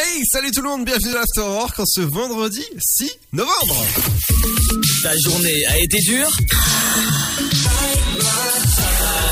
[0.00, 3.84] Hey, salut tout le monde, bienvenue dans l'Afterwork en ce vendredi 6 novembre.
[5.02, 6.30] Ta journée a été dure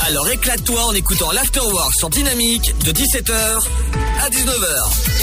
[0.09, 3.65] Alors éclate-toi en écoutant l'Afterwork sur Dynamique de 17h
[4.21, 5.16] à 19h.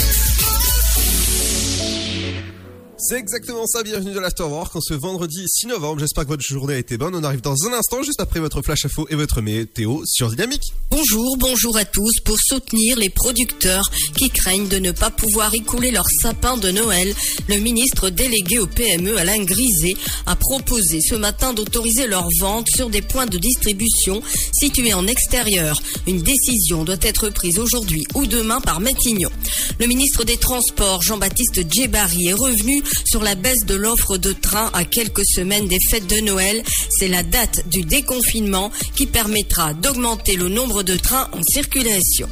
[3.06, 6.00] C'est exactement ça, bienvenue dans l'Afterwork en ce vendredi 6 novembre.
[6.00, 7.14] J'espère que votre journée a été bonne.
[7.14, 10.72] On arrive dans un instant, juste après votre flash info et votre météo sur Dynamique.
[10.90, 12.20] Bonjour, bonjour à tous.
[12.24, 17.14] Pour soutenir les producteurs qui craignent de ne pas pouvoir écouler leur sapin de Noël,
[17.46, 22.88] le ministre délégué au PME Alain Griset a proposé ce matin d'autoriser leur vente sur
[22.88, 25.78] des points de distribution situés en extérieur.
[26.06, 29.30] Une décision doit être prise aujourd'hui ou demain par Matignon.
[29.78, 34.70] Le ministre des Transports, Jean-Baptiste Djebari, est revenu sur la baisse de l'offre de train
[34.72, 36.62] à quelques semaines des fêtes de Noël.
[36.98, 42.28] C'est la date du déconfinement qui permettra d'augmenter le nombre de trains en circulation.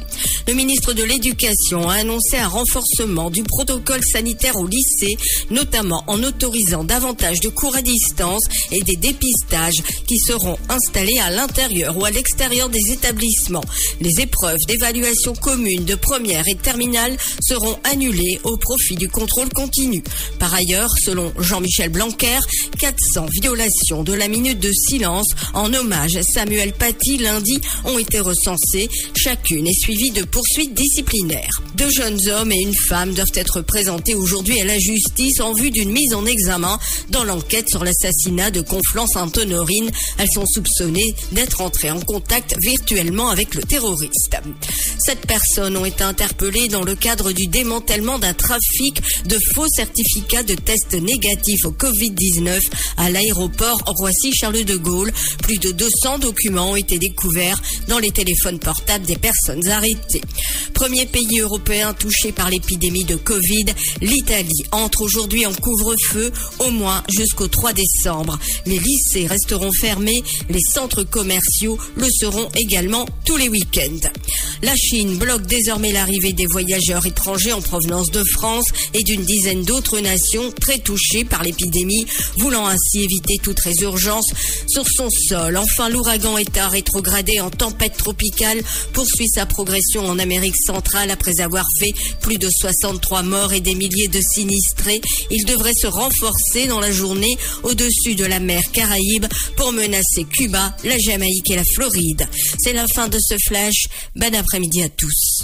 [0.47, 5.17] Le ministre de l'Éducation a annoncé un renforcement du protocole sanitaire au lycée,
[5.49, 11.29] notamment en autorisant davantage de cours à distance et des dépistages qui seront installés à
[11.29, 13.63] l'intérieur ou à l'extérieur des établissements.
[14.01, 20.03] Les épreuves d'évaluation commune de première et terminale seront annulées au profit du contrôle continu.
[20.53, 22.39] Ailleurs, selon Jean-Michel Blanquer,
[22.79, 28.19] 400 violations de la minute de silence en hommage à Samuel Paty lundi ont été
[28.19, 28.89] recensées.
[29.15, 31.61] Chacune est suivie de poursuites disciplinaires.
[31.75, 35.71] Deux jeunes hommes et une femme doivent être présentés aujourd'hui à la justice en vue
[35.71, 36.77] d'une mise en examen
[37.09, 39.91] dans l'enquête sur l'assassinat de Conflans-Sainte-Honorine.
[40.17, 44.37] Elles sont soupçonnées d'être entrées en contact virtuellement avec le terroriste.
[44.99, 50.42] Sept personnes ont été interpellées dans le cadre du démantèlement d'un trafic de faux certificats
[50.45, 52.59] de tests négatifs au Covid-19
[52.97, 55.11] à l'aéroport Roissy-Charles de Gaulle.
[55.41, 60.21] Plus de 200 documents ont été découverts dans les téléphones portables des personnes arrêtées.
[60.73, 63.65] Premier pays européen touché par l'épidémie de Covid,
[64.01, 68.37] l'Italie entre aujourd'hui en couvre-feu au moins jusqu'au 3 décembre.
[68.65, 74.09] Les lycées resteront fermés, les centres commerciaux le seront également tous les week-ends.
[74.61, 79.63] La Chine bloque désormais l'arrivée des voyageurs étrangers en provenance de France et d'une dizaine
[79.63, 82.05] d'autres nations très touchées par l'épidémie,
[82.37, 84.31] voulant ainsi éviter toute résurgence
[84.67, 85.57] sur son sol.
[85.57, 88.61] Enfin, l'ouragan État rétrogradé en tempête tropicale
[88.93, 93.75] poursuit sa progression en Amérique centrale après avoir fait plus de 63 morts et des
[93.75, 95.01] milliers de sinistrés.
[95.29, 100.75] Il devrait se renforcer dans la journée au-dessus de la mer Caraïbe pour menacer Cuba,
[100.83, 102.27] la Jamaïque et la Floride.
[102.57, 103.85] C'est la fin de ce flash.
[104.15, 105.43] Bon après-midi à tous.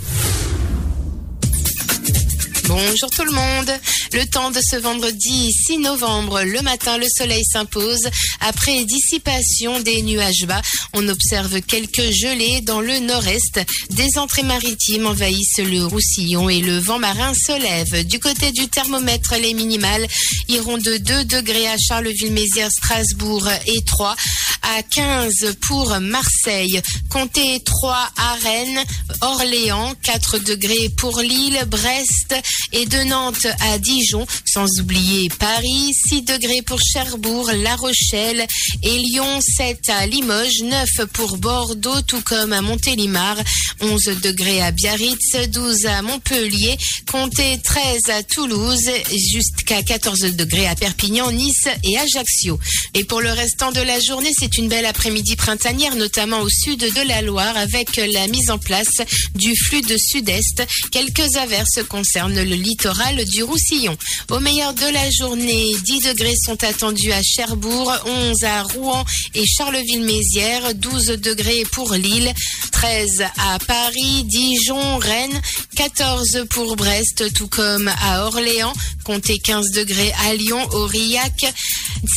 [2.70, 3.72] Bonjour tout le monde.
[4.14, 8.08] Le temps de ce vendredi 6 novembre, le matin, le soleil s'impose.
[8.42, 10.62] Après dissipation des nuages bas,
[10.94, 13.60] on observe quelques gelées dans le nord-est.
[13.90, 18.06] Des entrées maritimes envahissent le Roussillon et le vent marin se lève.
[18.06, 20.06] Du côté du thermomètre, les minimales
[20.48, 24.16] iront de 2 degrés à Charleville-Mézières, Strasbourg et 3
[24.62, 26.80] à 15 pour Marseille.
[27.10, 28.84] Comptez 3 à Rennes,
[29.22, 32.36] Orléans, 4 degrés pour Lille, Brest
[32.74, 38.46] et de Nantes à Dijon, sans oublier Paris, 6 degrés pour Cherbourg, La Rochelle
[38.84, 43.38] et Lyon, 7 à Limoges, 9 pour Bordeaux, tout comme à Montélimar,
[43.82, 46.78] 11 degrés à Biarritz, 12 à Montpellier,
[47.12, 52.60] comptez 13 à Toulouse, jusqu'à 14 degrés à Perpignan, Nice et Ajaccio.
[52.94, 56.80] Et pour le restant de la journée, c'est une belle après-midi printanière, notamment au sud
[56.80, 59.02] de la Loire, avec la mise en place
[59.36, 60.64] du flux de sud-est.
[60.92, 63.96] Quelques averses concernent le littoral du Roussillon.
[64.30, 69.06] Au meilleur de la journée, 10 degrés sont attendus à Cherbourg, 11 à Rouen
[69.36, 72.34] et Charleville-Mézières, 12 degrés pour Lille,
[72.72, 75.42] 13 à Paris, Dijon, Rennes,
[75.76, 78.74] 14 pour Brest, tout comme à Orléans,
[79.04, 81.54] comptez 15 degrés à Lyon, Aurillac,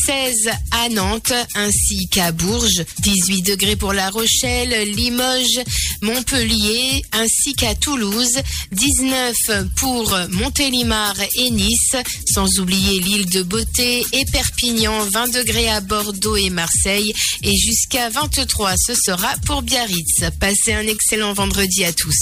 [0.06, 5.62] 16 à Nantes, ainsi qu'à Bourges, 18 degrés pour La Rochelle, Limoges,
[6.00, 8.38] Montpellier, ainsi qu'à Toulouse,
[8.72, 9.36] 19
[9.76, 11.96] pour Montélimar et Nice,
[12.32, 18.08] sans oublier l'île de Beauté et Perpignan, 20 degrés à Bordeaux et Marseille, et jusqu'à
[18.10, 20.24] 23 ce sera pour Biarritz.
[20.40, 22.16] Passez un excellent vendredi à tous.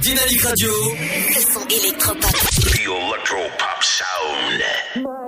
[0.00, 0.72] Dynamique Radio.
[1.28, 2.32] Le son électropop.
[2.60, 5.21] The Electro Pop Sound.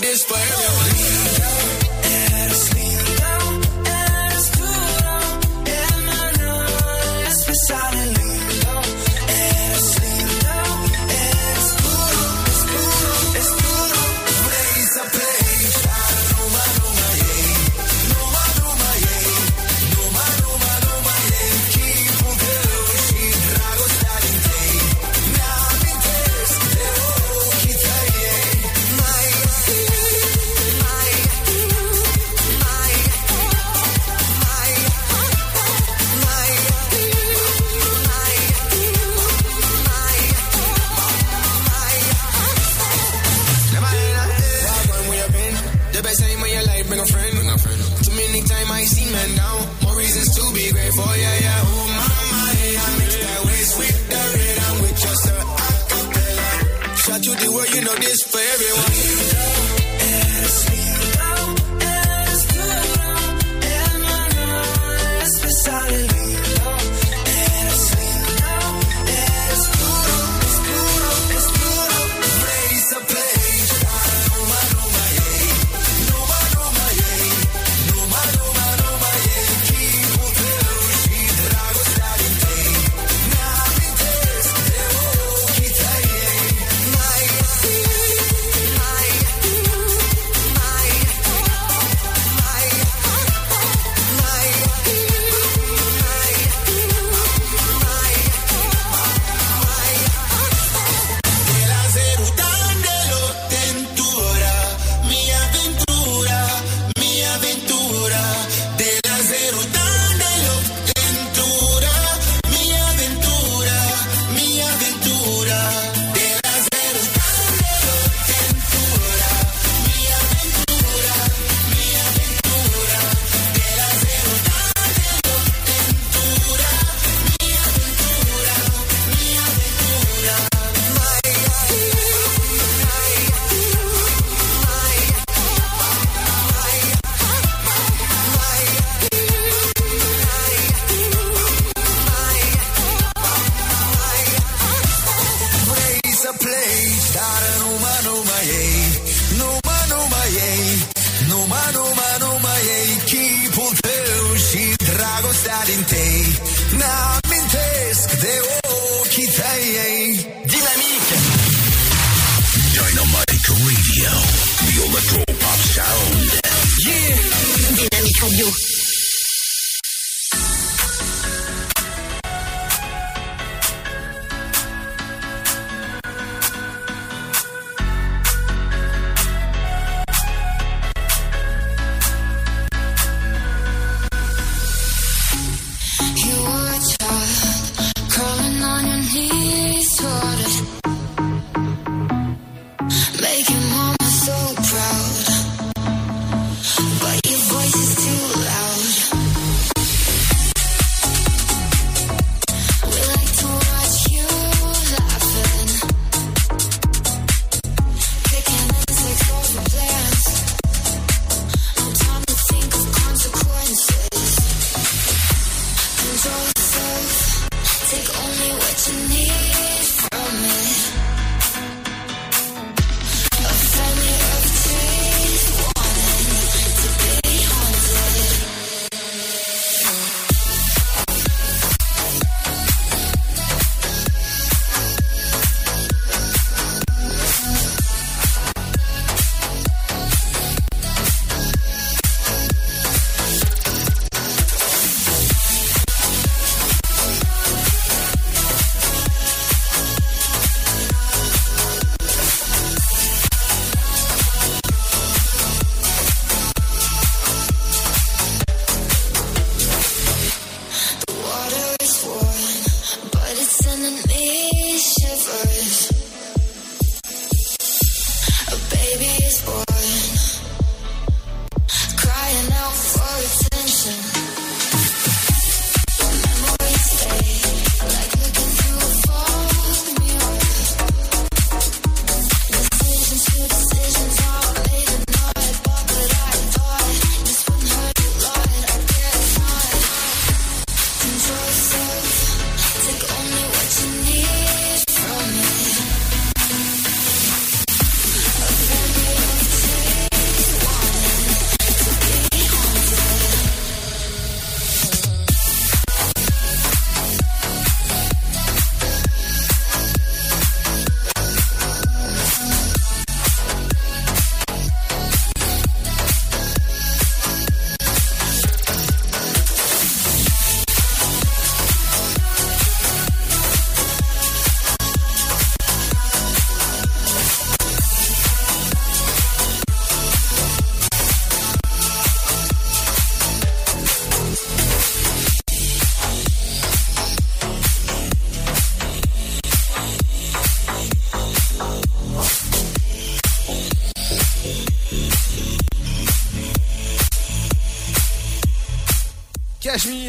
[0.00, 1.05] this for everyone.
[57.86, 59.35] Know this for everyone.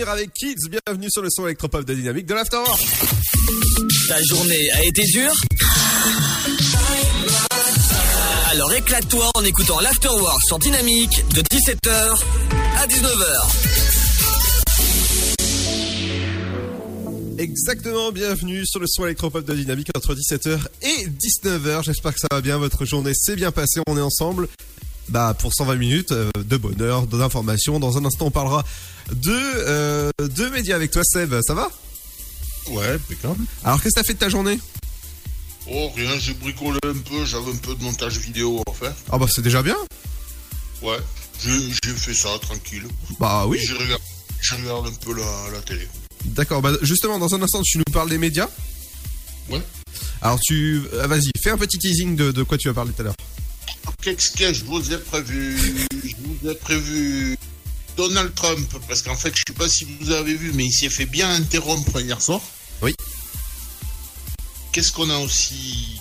[0.06, 0.70] Avec Kids.
[0.70, 2.80] Bienvenue sur le son électropop de Dynamique de l'Afterwork.
[4.08, 5.34] Ta journée a été dure
[8.52, 12.22] Alors éclate-toi en écoutant l'Afterwork sur Dynamique de 17h
[12.78, 13.88] à 19h.
[17.40, 21.84] Exactement, bienvenue sur le son électropop de Dynamique entre 17h et 19h.
[21.84, 24.48] J'espère que ça va bien, votre journée s'est bien passée, on est ensemble.
[25.10, 27.80] Bah pour 120 minutes euh, de bonheur, d'informations.
[27.80, 28.64] Dans un instant, on parlera
[29.12, 31.34] de euh, de médias avec toi, Seb.
[31.46, 31.70] Ça va?
[32.70, 33.44] Ouais, impeccable.
[33.64, 34.60] Alors qu'est-ce que t'as fait de ta journée?
[35.70, 38.94] Oh, rien, j'ai bricolé un peu, j'avais un peu de montage vidéo à faire.
[39.12, 39.78] Ah bah c'est déjà bien.
[40.82, 40.98] Ouais,
[41.40, 42.88] j'ai fait ça tranquille.
[43.20, 43.60] Bah oui.
[43.60, 44.02] Je regarde,
[44.42, 45.88] je regarde un peu la, la télé.
[46.26, 46.62] D'accord.
[46.62, 48.50] Bah justement, dans un instant, tu nous parles des médias?
[49.50, 49.62] Ouais.
[50.22, 53.02] Alors tu, euh, vas-y, fais un petit teasing de, de quoi tu vas parler tout
[53.02, 53.16] à l'heure.
[54.02, 55.58] Qu'est-ce que je vous ai prévu?
[55.92, 57.38] Je vous ai prévu
[57.98, 60.90] Donald Trump, parce qu'en fait, je sais pas si vous avez vu, mais il s'est
[60.90, 62.42] fait bien interrompre hier soir.
[62.82, 62.94] Oui.
[64.72, 66.00] Qu'est-ce qu'on a aussi?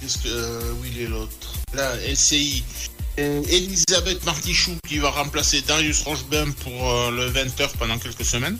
[0.00, 0.28] Qu'est-ce que.
[0.28, 1.52] euh, où il est l'autre?
[1.74, 2.62] Là, LCI.
[3.18, 8.56] Euh, Elisabeth Martichoux qui va remplacer Darius Rochebin pour euh, le 20h pendant quelques semaines.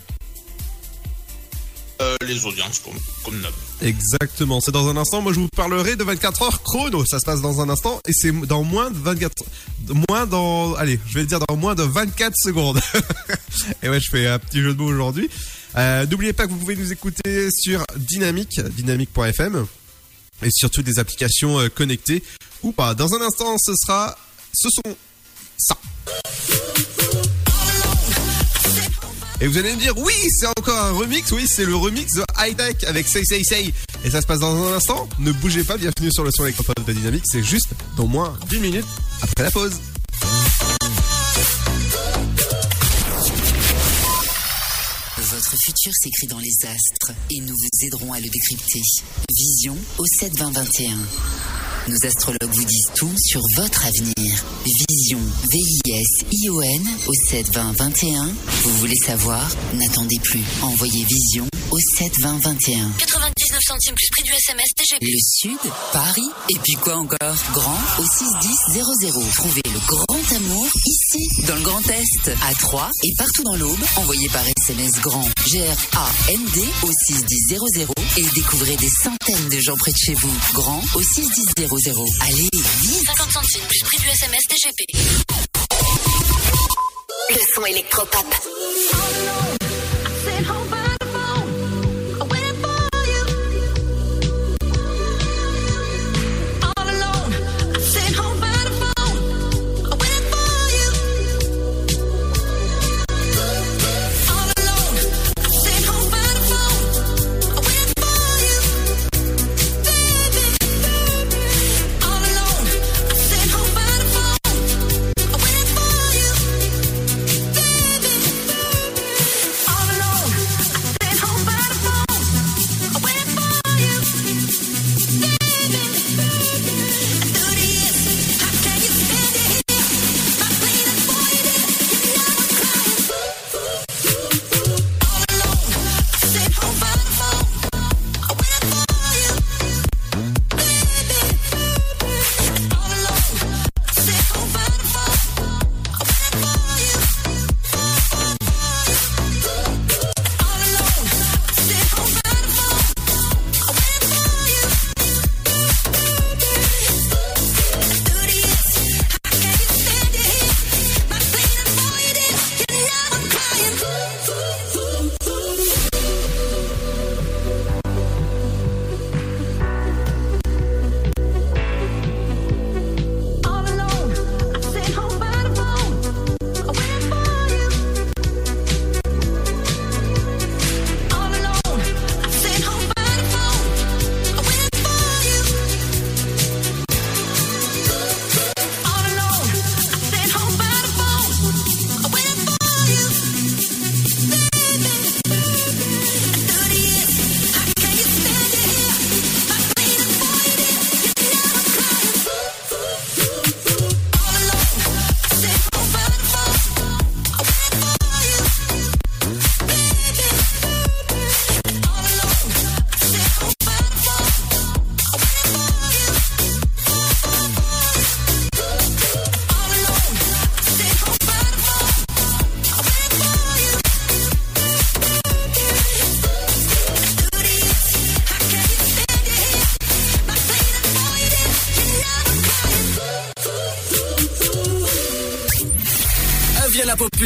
[2.01, 3.53] Euh, les audiences, comme, comme d'hab.
[3.81, 4.59] Exactement.
[4.61, 5.21] C'est dans un instant.
[5.21, 7.05] Moi, je vous parlerai de 24 heures chrono.
[7.05, 9.43] Ça se passe dans un instant et c'est dans moins de 24,
[10.09, 12.81] moins dans, allez, je vais dire dans moins de 24 secondes.
[13.83, 15.29] et ouais, je fais un petit jeu de mots aujourd'hui.
[15.77, 19.67] Euh, N'oubliez pas que vous pouvez nous écouter sur Dynamique, dynamique.fm
[20.41, 22.23] et surtout des applications euh, connectées
[22.63, 22.95] ou pas.
[22.95, 24.17] Dans un instant, ce sera,
[24.53, 24.95] ce sont
[25.57, 25.77] ça.
[29.41, 32.23] Et vous allez me dire, oui, c'est encore un remix, oui, c'est le remix de
[32.39, 33.73] High Tech avec Say Say Say.
[34.05, 35.07] Et ça se passe dans un instant.
[35.19, 37.23] Ne bougez pas, bienvenue sur le son électropop de Dynamique.
[37.25, 38.85] C'est juste dans moins d'une minute
[39.21, 39.73] après la pause.
[45.17, 48.81] Votre futur s'écrit dans les astres et nous vous aiderons à le décrypter.
[49.35, 50.95] Vision au 72021.
[51.89, 54.45] Nos astrologues vous disent tout sur votre avenir.
[54.89, 55.19] Vision,
[55.51, 58.25] V-I-S-I-O-N au 72021.
[58.63, 59.45] Vous voulez savoir?
[59.73, 60.43] N'attendez plus.
[60.61, 62.89] Envoyez Vision au 72021.
[62.99, 65.05] 99 centimes plus prix du SMS TGP.
[65.05, 67.35] Le Sud, Paris, et puis quoi encore?
[67.53, 69.13] Grand au 61000.
[69.35, 73.79] Trouvez le grand amour ici, dans le Grand Est, à Troyes et partout dans l'Aube.
[73.97, 79.97] Envoyez par SMS grand G-R-A-N-D au 61000 et découvrez des centaines de gens près de
[79.97, 80.33] chez vous.
[80.53, 81.67] Grand au 61000.
[82.21, 82.49] Allez,
[82.81, 84.85] vite 50 centimes plus prix du SMS TGP.
[87.29, 88.25] Le son électropop.
[88.93, 90.72] All alone,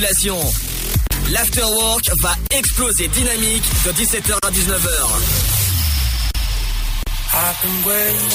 [0.07, 0.37] population.
[1.31, 4.97] L'afterwork va exploser dynamique de 17h à 19h.
[7.33, 8.31] I've been waiting,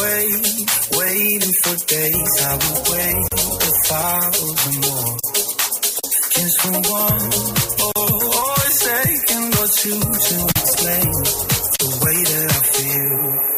[0.00, 2.42] waiting, waiting for days.
[2.42, 5.16] I will wait a thousand more.
[6.34, 7.30] Just for one,
[7.80, 11.10] oh, oh, a second or two to explain
[11.80, 13.53] the way that I feel.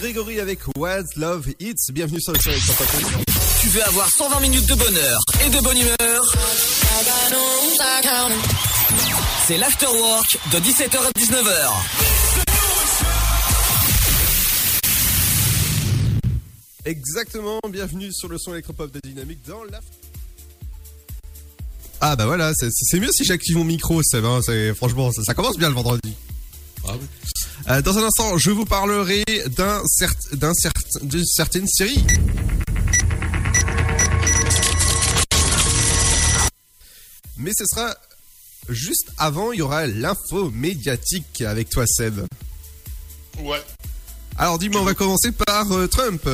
[0.00, 1.92] Tom Gregory avec What Love Hits.
[1.92, 2.86] Bienvenue sur le Pop
[3.60, 6.36] Tu veux avoir 120 minutes de bonheur et de bonne humeur?
[9.46, 11.70] C'est l'afterwork de 17h à 19h.
[16.86, 19.80] Exactement, bienvenue sur le son électropop de Dynamique dans la...
[22.00, 25.58] Ah bah voilà, c'est- mieux si j'active mon micro, hein, c'est- franchement, ça, ça commence
[25.58, 26.14] bien le vendredi.
[27.70, 29.24] Euh, dans un instant, je vous parlerai
[29.56, 30.52] d'un cert, d'un
[31.02, 32.04] d'une certaine série.
[37.36, 37.94] Mais ce sera
[38.68, 42.20] juste avant, il y aura l'info médiatique avec toi, Seb.
[43.38, 43.62] Ouais.
[44.36, 46.28] Alors dis-moi, on va commencer par euh, Trump.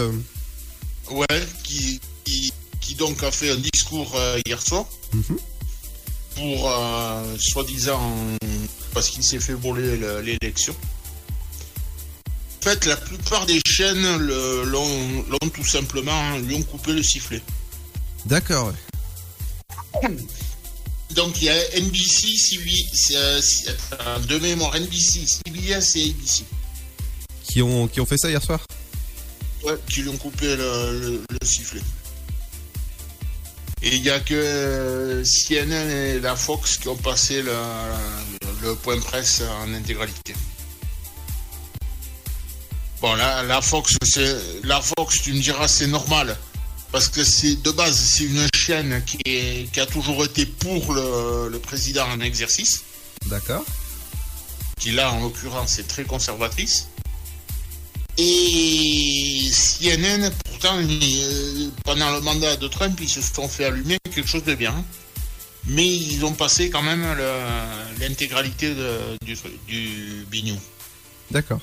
[1.10, 1.26] Ouais,
[1.62, 4.86] qui, qui, qui donc a fait un discours euh, hier soir
[6.34, 8.14] pour, euh, soi-disant,
[8.92, 10.74] parce qu'il s'est fait voler le- l'élection.
[12.66, 17.40] Fait, la plupart des chaînes l'ont tout simplement, lui ont coupé le sifflet.
[18.24, 18.72] D'accord.
[21.14, 26.44] Donc il y a NBC, CBS, euh, de mémoire, NBC, CBS et ABC.
[27.44, 28.58] Qui ont, qui ont fait ça hier soir?
[29.62, 31.80] Ouais, qui lui ont coupé le, le- le sifflet.
[33.82, 37.52] Et il n'y a que euh, CNN et la Fox qui ont passé le,
[38.62, 40.34] le point presse en intégralité.
[43.02, 46.36] Bon, la, la Fox, c'est la Fox, tu me diras, c'est normal.
[46.92, 50.94] Parce que c'est de base, c'est une chaîne qui, est, qui a toujours été pour
[50.94, 52.82] le, le président en exercice,
[53.26, 53.64] D'accord.
[54.78, 56.88] qui là, en l'occurrence, est très conservatrice.
[58.18, 64.28] Et CNN, pourtant, ils- pendant le mandat de Trump, ils se sont fait allumer quelque
[64.28, 64.82] chose de bien.
[65.66, 67.04] Mais ils ont passé quand même
[68.00, 68.74] l'intégralité
[69.20, 70.56] du, du bignou.
[71.30, 71.60] D'accord.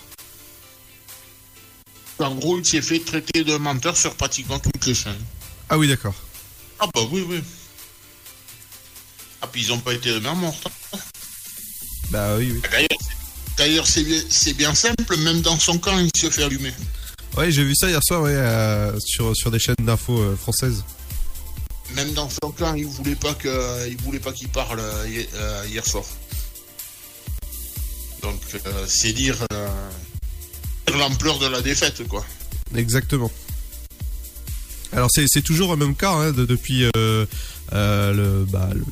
[2.23, 5.21] En gros, il s'est fait traiter de menteur sur pratiquement toutes les chaînes.
[5.69, 6.15] Ah oui, d'accord.
[6.79, 7.41] Ah bah oui, oui.
[9.41, 10.55] Ah puis ils ont pas été de même morts.
[12.12, 12.88] Bah oui, oui.
[13.57, 14.21] D'ailleurs, c'est- bien,
[14.57, 16.73] bien simple, même dans son camp, il se fait allumer.
[17.36, 20.83] Ouais, j'ai vu ça hier soir, ouais, euh, sur, sur des chaînes d'infos euh, françaises.
[21.95, 25.69] Même dans son camp, il voulait pas que, il voulait pas qu'il parle euh, hi-
[25.69, 26.05] hier soir.
[28.21, 28.39] Donc,
[28.88, 29.38] c'est dire
[30.91, 32.26] l'ampleur de la défaite, quoi.
[32.76, 33.32] Exactement.
[34.91, 37.26] Alors c'est toujours le même cas hein, de- depuis euh,
[37.74, 38.84] euh, le, bah, le-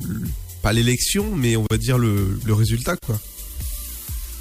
[0.64, 3.20] pas l'élection, mais on va dire le, le résultat quoi.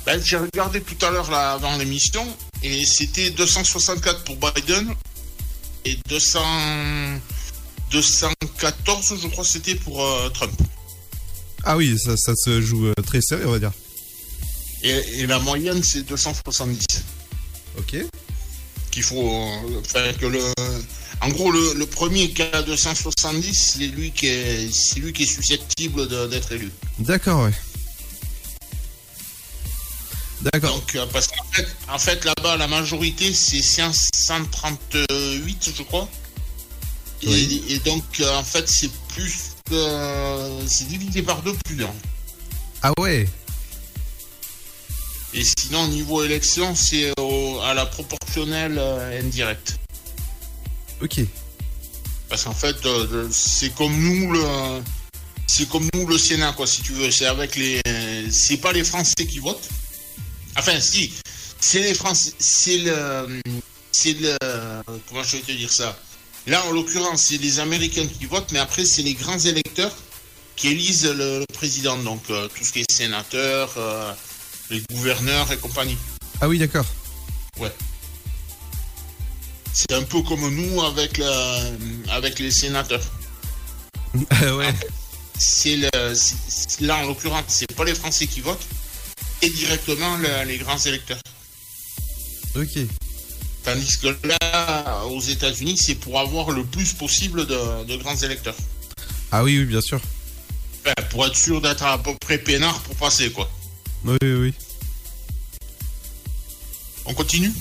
[0.07, 2.27] Ben, J'ai regardé tout à l'heure avant l'émission
[2.63, 4.95] et c'était 264 pour Biden
[5.85, 6.41] et 200,
[7.93, 10.53] 214, je crois, c'était pour euh, Trump.
[11.65, 13.73] Ah oui, ça, ça se joue très serré, on va dire.
[14.83, 16.85] Et, et la moyenne, c'est 270.
[17.78, 17.96] Ok.
[18.90, 19.30] Qu'il faut.
[19.96, 20.40] euh, que le.
[21.22, 25.24] En gros, le, le premier qui a 270, c'est lui qui est, c'est lui qui
[25.24, 26.70] est susceptible d'être élu.
[26.98, 27.52] D'accord, ouais.
[30.42, 30.76] D'accord.
[30.76, 36.09] Donc, euh, parce qu'en fait, en fait là-bas, la majorité, c'est 538, je crois.
[37.22, 37.64] Et, Oui.
[37.68, 39.35] et donc, euh, en fait, c'est plus.
[39.72, 41.92] euh, c'est divisé par deux plus d'un.
[42.83, 43.28] Ah ouais.
[45.35, 49.79] Et sinon, au niveau élection, c'est au- à la proportionnelle euh, indirecte.
[51.03, 51.20] Ok.
[52.29, 54.44] Parce qu'en fait, euh, c'est comme nous le,
[55.46, 57.11] c'est comme nous le Sénat, quoi, si tu veux.
[57.11, 57.81] C'est avec les,
[58.31, 59.68] c'est pas les Français qui votent.
[60.57, 61.12] Enfin, si,
[61.61, 63.40] c'est les Français, c'est le,
[63.92, 64.37] c'est le,
[65.09, 65.99] comment je vais te dire ça?
[66.46, 69.94] Là, en l'occurrence, c'est les Américains qui votent, mais après, c'est les grands électeurs
[70.57, 71.96] qui élisent le, le président.
[71.99, 74.12] Donc, euh, tout ce qui est sénateur, euh,
[74.70, 75.96] les gouverneurs et compagnie.
[76.40, 76.87] Ah oui, d'accord.
[77.61, 77.73] Ouais.
[79.73, 81.61] C'est un peu comme nous avec, la,
[82.11, 83.03] avec les sénateurs.
[84.31, 84.75] Ah ouais.
[85.38, 85.88] C'est le,
[86.81, 88.66] là, en l'occurrence, c'est pas les Français qui votent,
[89.40, 91.20] et directement le- les grands électeurs.
[92.57, 92.79] Ok.
[93.62, 98.57] Tandis que là, aux États-Unis, c'est pour avoir le plus possible de, de grands électeurs.
[99.31, 100.01] Ah oui, oui, bien sûr.
[100.85, 103.49] Enfin, pour être sûr d'être à peu près peinard pour passer, quoi.
[104.05, 104.55] Oui, oui, oui.
[107.07, 107.53] On continue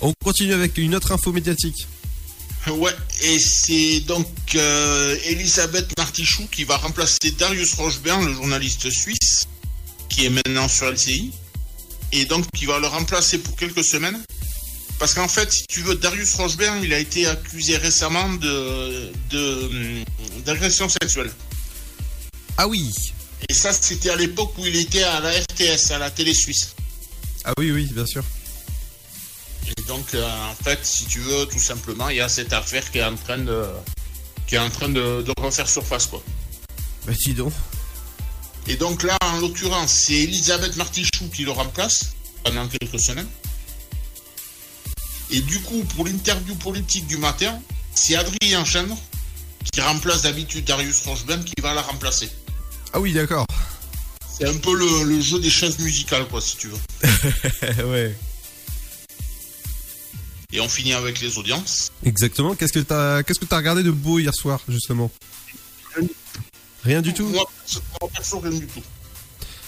[0.00, 1.86] On continue avec une autre info médiatique.
[2.68, 9.46] Ouais, et c'est donc euh, Elisabeth Martichoux qui va remplacer Darius Rochebern, le journaliste suisse,
[10.08, 11.30] qui est maintenant sur LCI,
[12.10, 14.20] et donc qui va le remplacer pour quelques semaines.
[14.98, 19.66] Parce qu'en fait, si tu veux, Darius Rochebern, il a été accusé récemment de de,
[19.66, 20.04] hum,
[20.44, 21.30] d'agression sexuelle.
[22.56, 22.90] Ah oui.
[23.48, 26.74] Et ça, c'était à l'époque où il était à la RTS, à la télé suisse.
[27.44, 28.24] Ah oui, oui, bien sûr.
[29.66, 32.90] Et donc, euh, en fait, si tu veux, tout simplement, il y a cette affaire
[32.90, 33.64] qui est en train de,
[34.46, 36.22] qui est en train de, de refaire surface, quoi.
[37.06, 37.52] Bah dis donc.
[38.68, 43.28] Et donc là, en l'occurrence, c'est Elisabeth Martichoux qui le remplace pendant quelques semaines.
[45.30, 47.60] Et du coup, pour l'interview politique du matin,
[47.94, 48.96] c'est Adrien Chendre
[49.72, 52.30] qui remplace d'habitude Darius Rocheben qui va la remplacer.
[52.92, 53.46] Ah oui, d'accord.
[54.28, 57.84] C'est un peu le, le jeu des chaises musicales, quoi, si tu veux.
[57.90, 58.16] ouais.
[60.56, 61.92] Et on finit avec les audiences.
[62.02, 62.54] Exactement.
[62.54, 65.10] Qu'est-ce que t'as, qu'est-ce que t'as regardé de beau hier soir, justement?
[66.82, 67.26] Rien du tout.
[67.26, 67.44] Moi,
[68.14, 68.82] perso- rien du tout.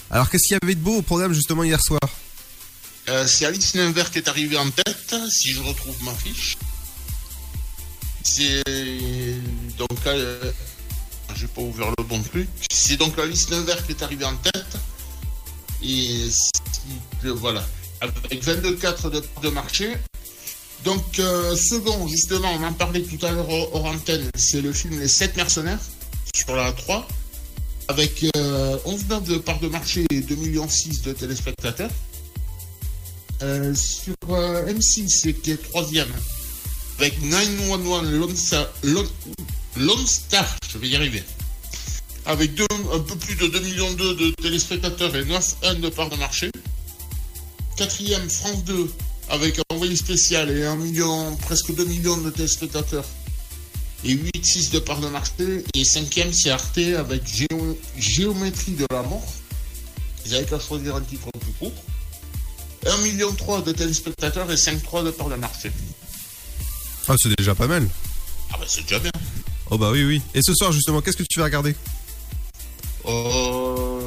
[0.09, 1.99] Alors, qu'est-ce qu'il y avait de beau au programme justement hier soir?
[3.07, 6.57] Euh, c'est Alice Ninvert qui est arrivée en tête, si je retrouve ma fiche.
[8.23, 8.63] C'est
[9.77, 10.51] donc euh,
[11.35, 12.47] j'ai pas ouvert le bon truc.
[12.71, 14.77] C'est donc Alice Ninvert qui est arrivée en tête.
[15.83, 16.29] Et
[17.23, 17.63] voilà,
[18.01, 19.93] avec 22,4 de, de marché.
[20.85, 24.99] Donc euh, second, justement, on en parlait tout à l'heure hors antenne, c'est le film
[24.99, 25.79] Les 7 mercenaires
[26.33, 27.07] sur la 3
[27.89, 31.89] avec euh, 11,9 de part de marché et 2,6 millions de téléspectateurs.
[33.41, 36.09] Euh, sur euh, M6, c'est qui est troisième,
[36.99, 41.23] avec 911 Lone Star, Lone, Star, je vais y arriver,
[42.25, 46.51] avec un peu plus de 2 millions de, téléspectateurs et 9,1 de part de marché.
[47.75, 48.91] Quatrième, France 2,
[49.29, 53.05] avec un envoyé spécial et 1 million, presque 2 millions de téléspectateurs
[54.03, 55.63] Et 8-6 de part de marché.
[55.75, 59.25] Et cinquième, c'est Arte avec Géo- Géométrie de la mort.
[60.25, 61.73] Ils avaient qu'à choisir un titre plus court.
[62.85, 65.71] 1,3 million de téléspectateurs et 5,3 de part de marché.
[67.07, 67.87] Ah, c'est déjà pas mal.
[68.51, 69.11] Ah bah c'est déjà bien.
[69.69, 70.21] Oh bah oui, oui.
[70.33, 71.75] Et ce soir, justement, qu'est-ce que tu vas regarder?
[73.05, 74.01] Euh,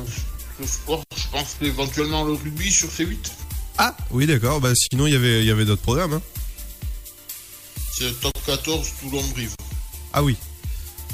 [0.60, 3.16] ce sport, je pense éventuellement le rugby sur C8.
[3.78, 4.60] Ah, oui, d'accord.
[4.60, 6.14] Bah sinon, il y avait, il y avait d'autres programmes.
[6.14, 6.22] Hein.
[7.92, 9.54] C'est le top 14 Toulon-Brive.
[10.12, 10.36] Ah oui.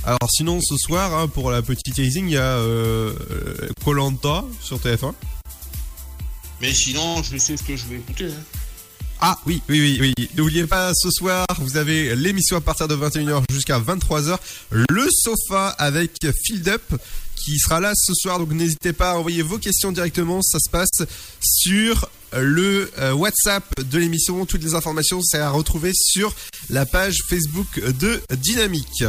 [0.05, 3.13] Alors sinon, ce soir, hein, pour la petite teasing, il y a euh,
[3.85, 5.13] Colanta sur TF1.
[6.61, 8.27] Mais sinon, je sais ce que je vais écouter.
[8.27, 8.43] hein.
[9.21, 10.29] Ah oui, oui, oui, oui.
[10.37, 14.39] N'oubliez pas, ce soir, vous avez l'émission à partir de 21h jusqu'à 23h.
[14.71, 16.13] Le sofa avec
[16.45, 16.83] Field Up
[17.35, 18.39] qui sera là ce soir.
[18.39, 20.41] Donc n'hésitez pas à envoyer vos questions directement.
[20.43, 21.03] Ça se passe
[21.41, 24.47] sur le euh, WhatsApp de l'émission.
[24.47, 26.35] Toutes les informations, c'est à retrouver sur
[26.71, 29.05] la page Facebook de Dynamique.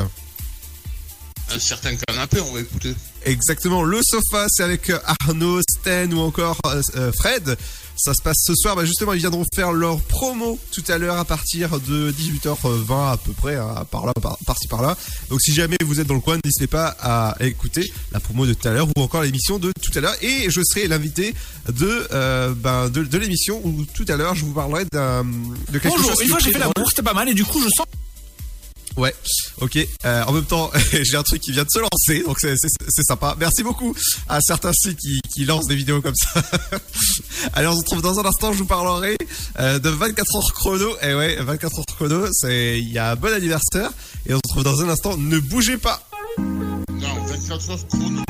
[1.52, 2.94] Un certain canapé, on va écouter.
[3.26, 7.58] Exactement, le sofa, c'est avec Arnaud, Sten ou encore euh, euh, Fred.
[8.02, 8.76] Ça se passe ce soir.
[8.78, 13.18] Bah justement, ils viendront faire leur promo tout à l'heure à partir de 18h20 à
[13.18, 14.96] peu près, hein, par là, par, par-ci par là.
[15.30, 18.54] Donc si jamais vous êtes dans le coin, n'hésitez pas à écouter la promo de
[18.54, 20.16] tout à l'heure ou encore l'émission de tout à l'heure.
[20.22, 21.36] Et je serai l'invité
[21.68, 25.80] de, euh, ben, de, de l'émission où tout à l'heure je vous parlerai d'un, de
[25.80, 26.22] quelque Bonjour, chose.
[26.22, 27.86] une fois j'ai fait l'amour, c'était pas mal et du coup je sens.
[29.00, 29.16] Ouais,
[29.62, 29.78] ok.
[30.04, 32.58] Euh, en même temps, j'ai un truc qui vient de se lancer, donc c'est,
[33.02, 33.34] sympa.
[33.40, 33.96] Merci beaucoup
[34.28, 36.42] à certains sites qui, lancent des vidéos comme ça.
[37.54, 38.52] Allez, on se retrouve dans un instant.
[38.52, 39.16] Je vous parlerai
[39.58, 40.98] euh, de 24 heures chrono.
[41.02, 43.90] Et ouais, 24 heures chrono, il y a un bon anniversaire.
[44.28, 45.16] Et on se retrouve dans un instant.
[45.16, 46.04] Ne bougez pas.
[46.38, 48.24] Non, 24 heures chrono.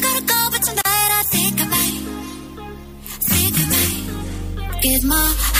[0.00, 2.02] Gonna go, but tonight I think I might.
[3.30, 4.82] Think I might.
[4.82, 5.57] Give my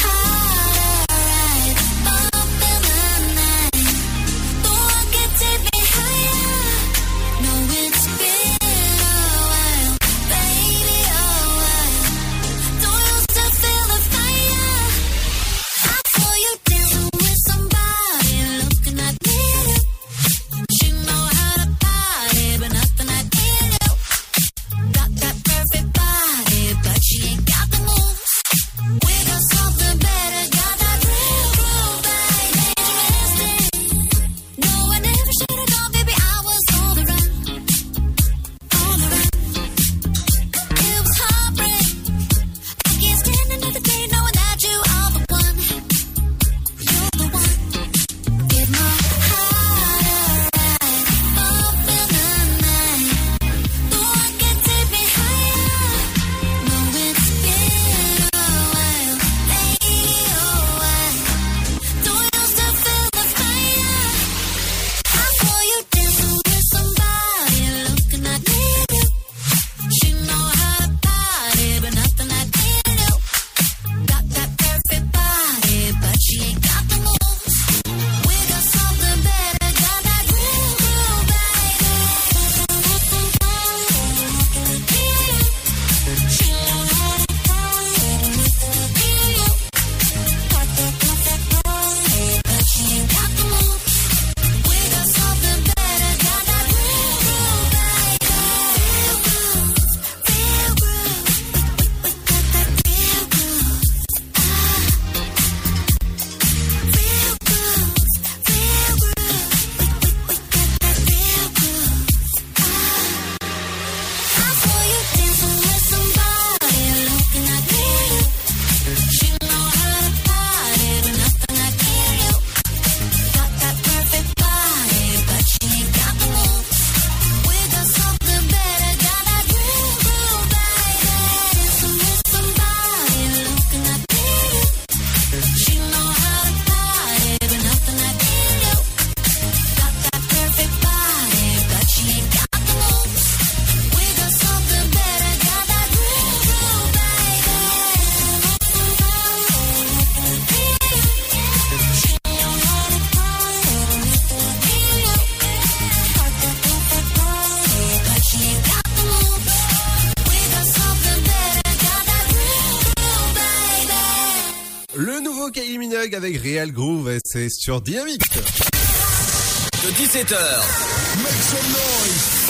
[166.54, 168.22] Real Groove, et c'est sur Dynamique.
[168.32, 170.34] de 17h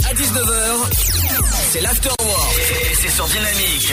[0.08, 0.90] à 19h,
[1.72, 2.56] c'est l'Afterwork.
[2.92, 3.92] Et c'est sur Dynamique.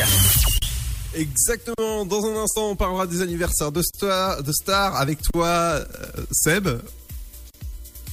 [1.15, 2.05] Exactement.
[2.05, 5.85] Dans un instant, on parlera des anniversaires de stars, de stars avec toi, euh,
[6.31, 6.67] Seb.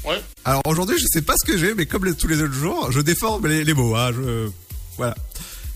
[0.04, 0.20] Ouais.
[0.46, 2.90] Alors aujourd'hui, je sais pas ce que j'ai, mais comme les- tous les autres jours,
[2.90, 3.94] je déforme les, les mots.
[3.96, 4.48] Hein, je,
[4.96, 5.14] voilà.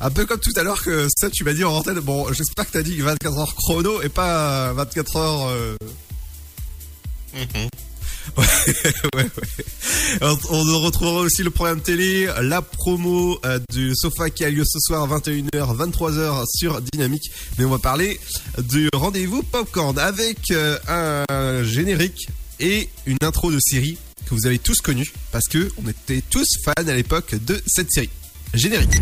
[0.01, 2.01] Un peu comme tout à l'heure que Seb, tu m'as dit en antenne.
[2.01, 5.49] Bon, j'espère que t'as dit 24 heures chrono et pas 24 heures.
[5.49, 5.77] euh,
[8.37, 8.45] Ouais,
[9.15, 10.29] ouais, ouais.
[10.51, 14.79] On, retrouvera aussi le programme télé, la promo euh, du sofa qui a lieu ce
[14.81, 17.31] soir à 21h, 23h sur Dynamique.
[17.57, 18.21] Mais on va parler
[18.59, 23.97] du rendez-vous Popcorn avec euh, un générique et une intro de série
[24.27, 27.93] que vous avez tous connu parce que on était tous fans à l'époque de cette
[27.93, 28.11] série.
[28.55, 29.01] Générique.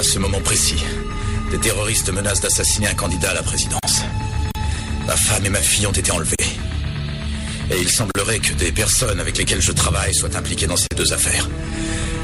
[0.00, 0.82] À ce moment précis,
[1.50, 4.00] des terroristes menacent d'assassiner un candidat à la présidence.
[5.06, 6.36] Ma femme et ma fille ont été enlevées.
[7.70, 11.12] Et il semblerait que des personnes avec lesquelles je travaille soient impliquées dans ces deux
[11.12, 11.50] affaires.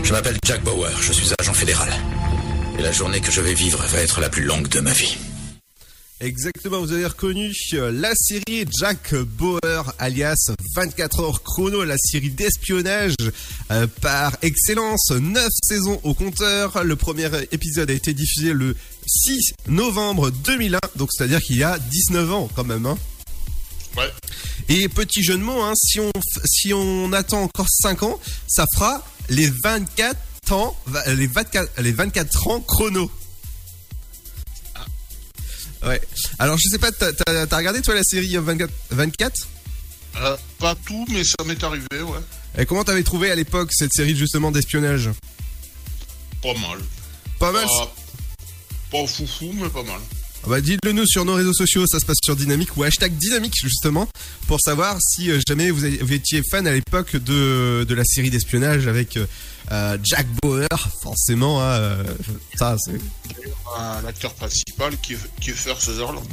[0.05, 1.91] Je m'appelle Jack Bauer, je suis agent fédéral.
[2.79, 5.19] Et la journée que je vais vivre va être la plus longue de ma vie.
[6.21, 12.31] Exactement, vous avez reconnu euh, la série Jack Bauer alias 24 heures chrono, la série
[12.31, 13.17] d'espionnage
[13.71, 16.85] euh, par excellence, 9 saisons au compteur.
[16.85, 18.75] Le premier épisode a été diffusé le
[19.07, 22.87] 6 novembre 2001, donc c'est-à-dire qu'il y a 19 ans quand même.
[22.87, 22.97] Hein.
[23.99, 24.11] Ouais.
[24.71, 26.11] Et petit jeu de mots, hein, si, on,
[26.47, 30.17] si on attend encore 5 ans, ça fera les 24
[30.53, 30.75] ans,
[31.09, 33.11] les 24, les 24 ans chrono.
[35.85, 36.01] Ouais.
[36.39, 39.47] Alors je sais pas, t'as t'as- t'as regardé toi la série 24, 24
[40.17, 42.21] Euh, pas tout, mais ça m'est arrivé, ouais.
[42.59, 45.11] Et comment t'avais trouvé à l'époque cette série justement d'espionnage?
[46.43, 46.79] Pas mal.
[47.39, 47.67] Pas mal.
[47.67, 47.95] Pas,
[48.93, 50.01] pas foufou, mais pas mal.
[50.47, 53.17] Ah Bah dites-le nous sur nos réseaux sociaux, ça se passe sur Dynamique ou hashtag
[53.17, 54.09] Dynamique justement
[54.47, 58.87] pour savoir si euh, jamais vous, étiez fan à l'époque de, de la série d'espionnage
[58.87, 59.27] avec euh,
[59.73, 60.69] euh, Jack Bauer,
[61.03, 61.61] forcément.
[61.61, 61.97] hein,
[62.55, 62.93] ça c'est.
[64.05, 64.93] L'acteur principal
[65.41, 66.25] First Sutherland.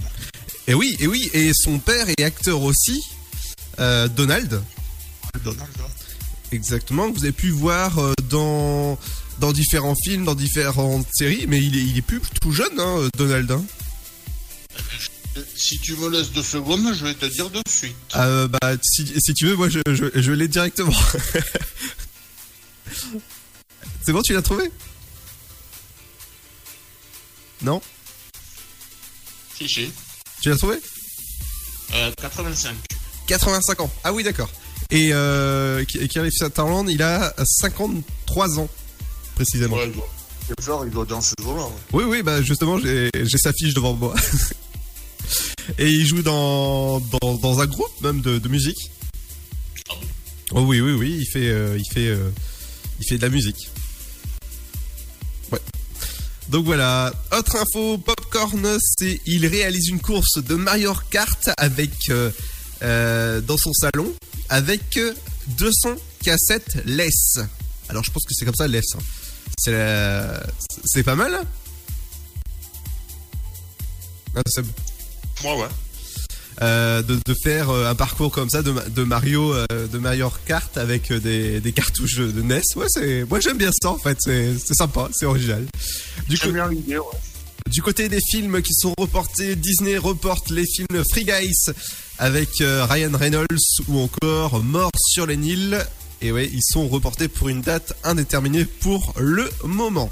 [0.68, 3.02] Et oui, et oui, et son père est acteur aussi,
[3.80, 4.62] euh, Donald.
[5.44, 5.86] Donald, ouais.
[6.52, 8.00] Exactement, que vous avez pu voir
[8.30, 8.98] dans,
[9.40, 13.10] dans différents films, dans différentes séries, mais il est, il est plus tout jeune, hein,
[13.18, 13.52] Donald.
[13.52, 13.64] hein.
[15.56, 17.96] Si tu me laisses deux secondes, je vais te dire de suite.
[18.16, 20.94] Euh, bah, si, si tu veux, moi je, je, je l'ai directement.
[24.06, 24.70] C'est bon, tu l'as trouvé?
[27.62, 27.82] Non?
[29.58, 29.92] Si, si.
[30.42, 30.76] Tu l'as trouvé?
[31.96, 32.76] Euh, 85.
[33.28, 33.92] 85 ans.
[34.04, 34.50] Ah oui, d'accord.
[34.92, 38.70] Et euh, Kiefer Sutherland, il a 53 ans,
[39.36, 39.78] précisément.
[39.78, 40.10] Ouais, il doit,
[40.48, 41.72] Kiefer, il doit dans ce jour-là, ouais.
[41.94, 44.14] Oui, oui, bah justement, j'ai sa fiche devant moi.
[45.78, 48.92] Et il joue dans, dans, dans un groupe même de, de musique.
[50.52, 52.30] Oh oui, oui, oui, il fait, euh, il fait, euh,
[53.00, 53.70] il fait de la musique.
[55.52, 55.60] Ouais.
[56.50, 63.42] Donc voilà, autre info, Popcorn, c'est il réalise une course de Mario Kart avec euh,
[63.42, 64.14] dans son salon
[64.50, 65.14] avec euh,
[65.58, 67.10] 200 cassettes LES.
[67.90, 68.82] Alors je pense que c'est comme ça LES.
[68.96, 69.00] hein.
[69.58, 70.44] C'est la-
[70.86, 71.34] c'est pas mal.
[71.36, 71.44] hein
[74.36, 74.66] Ah, Seb.
[75.44, 75.68] Moi, ouais.
[76.62, 79.98] Euh, de, de faire euh, un parcours comme ça de, Ma- de Mario euh, de
[79.98, 82.62] Mario Kart avec des, des cartouches de NES.
[82.76, 85.66] Ouais, c'est moi j'aime bien ça en fait, c'est sympa, c'est original.
[86.30, 87.06] Du coup, J'aime bien l'idée, ouais.
[87.72, 91.74] du côté des films qui sont reportés, Disney reporte les films Free Guys
[92.20, 93.48] avec euh, Ryan Reynolds
[93.88, 95.84] ou encore Mort sur les Nils.
[96.22, 100.12] Et ouais, ils sont reportés pour une date indéterminée pour le moment.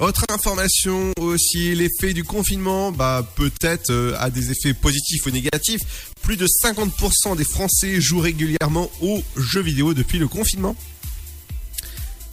[0.00, 5.80] Autre information aussi, l'effet du confinement, bah peut-être euh, a des effets positifs ou négatifs.
[6.22, 10.76] Plus de 50% des Français jouent régulièrement aux jeux vidéo depuis le confinement.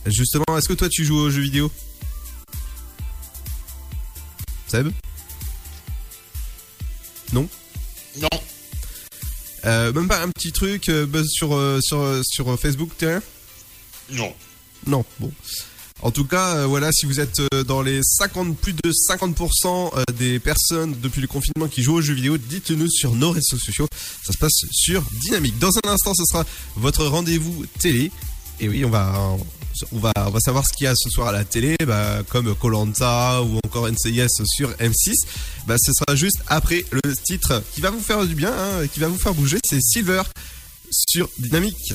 [0.05, 1.71] Justement, est-ce que toi tu joues aux jeux vidéo?
[4.67, 4.91] Seb?
[7.33, 7.49] Non?
[8.17, 8.29] Non.
[9.65, 13.23] Euh, Même pas un petit truc euh, buzz sur, euh, sur, sur Facebook, tiens
[14.11, 14.33] Non.
[14.85, 15.31] Non, bon.
[16.01, 19.91] En tout cas, euh, voilà, si vous êtes euh, dans les 50, plus de 50%
[19.97, 23.57] euh, des personnes depuis le confinement qui jouent aux jeux vidéo, dites-nous sur nos réseaux
[23.57, 23.87] sociaux.
[24.23, 25.57] Ça se passe sur Dynamique.
[25.57, 26.43] Dans un instant, ce sera
[26.75, 28.11] votre rendez-vous télé.
[28.59, 29.37] Et oui, on va,
[29.93, 32.23] on va, on va savoir ce qu'il y a ce soir à la télé, bah,
[32.29, 35.13] comme Colanta ou encore NCIS sur M6.
[35.65, 38.99] Bah, ce sera juste après le titre qui va vous faire du bien, hein, qui
[38.99, 39.59] va vous faire bouger.
[39.65, 40.23] C'est Silver
[40.91, 41.93] sur Dynamique.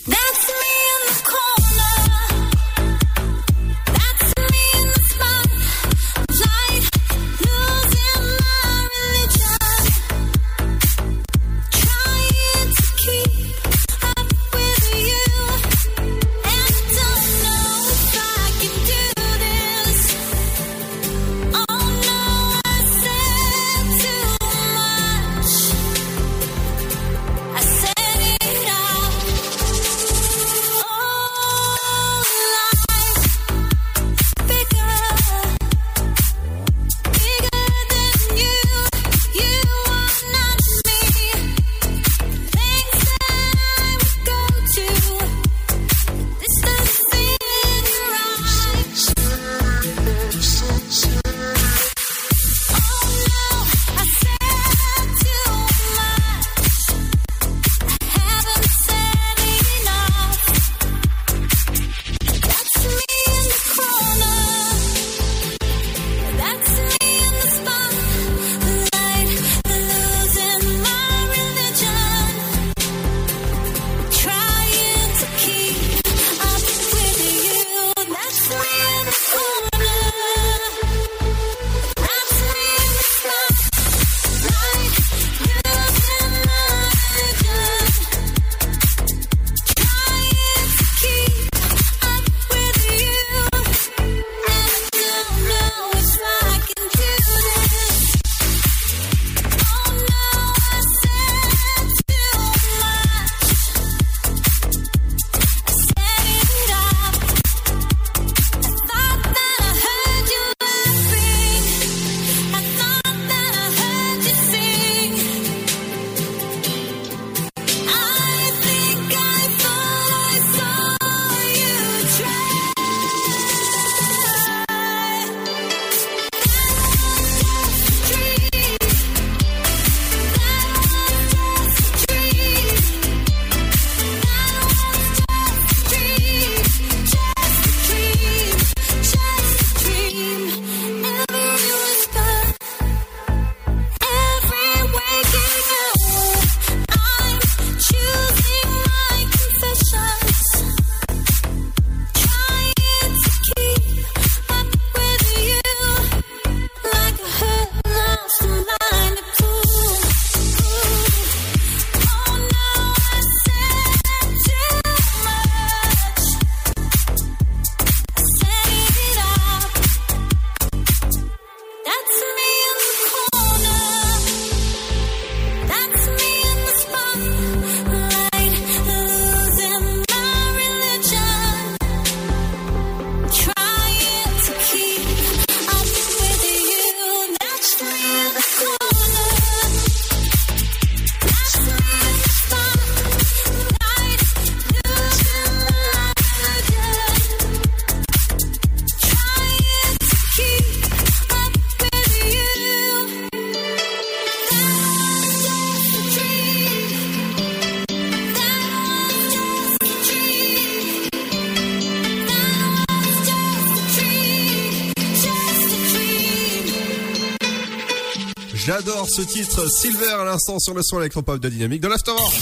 [219.11, 222.33] Ce titre Silver à l'instant sur le son électropop de Dynamique de l'Afterwork.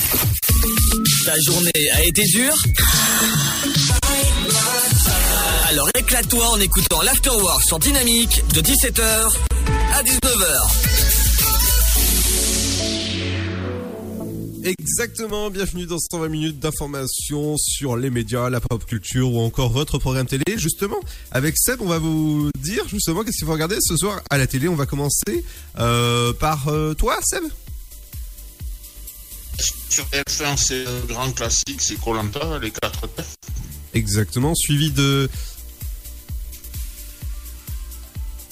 [1.25, 2.55] Ta journée a été dure
[5.69, 9.33] Alors éclate-toi en écoutant l'Afterwork sur Dynamique de 17h
[9.95, 10.88] à 19h.
[15.01, 19.97] Exactement, bienvenue dans 120 minutes d'information sur les médias, la pop culture ou encore votre
[19.99, 20.43] programme télé.
[20.57, 20.99] Justement,
[21.31, 24.49] avec Seb, on va vous dire justement qu'est-ce qu'il faut regarder ce soir à la
[24.49, 24.67] télé.
[24.67, 25.45] On va commencer
[25.79, 27.45] euh, par euh, toi, Seb?
[29.89, 33.37] Sur TF1, c'est le grand classique, c'est Colanta, les 4 F.
[33.95, 35.31] Exactement, suivi de...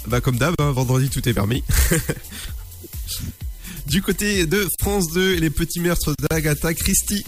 [0.06, 1.64] Bah comme d'hab, hein, vendredi tout est permis.
[3.86, 7.24] du côté de France 2, les petits meurtres d'Agatha Christie.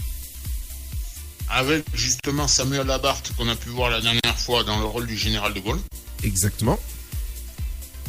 [1.49, 5.17] Avec justement Samuel Labarthe qu'on a pu voir la dernière fois dans le rôle du
[5.17, 5.79] général de Gaulle.
[6.23, 6.79] Exactement.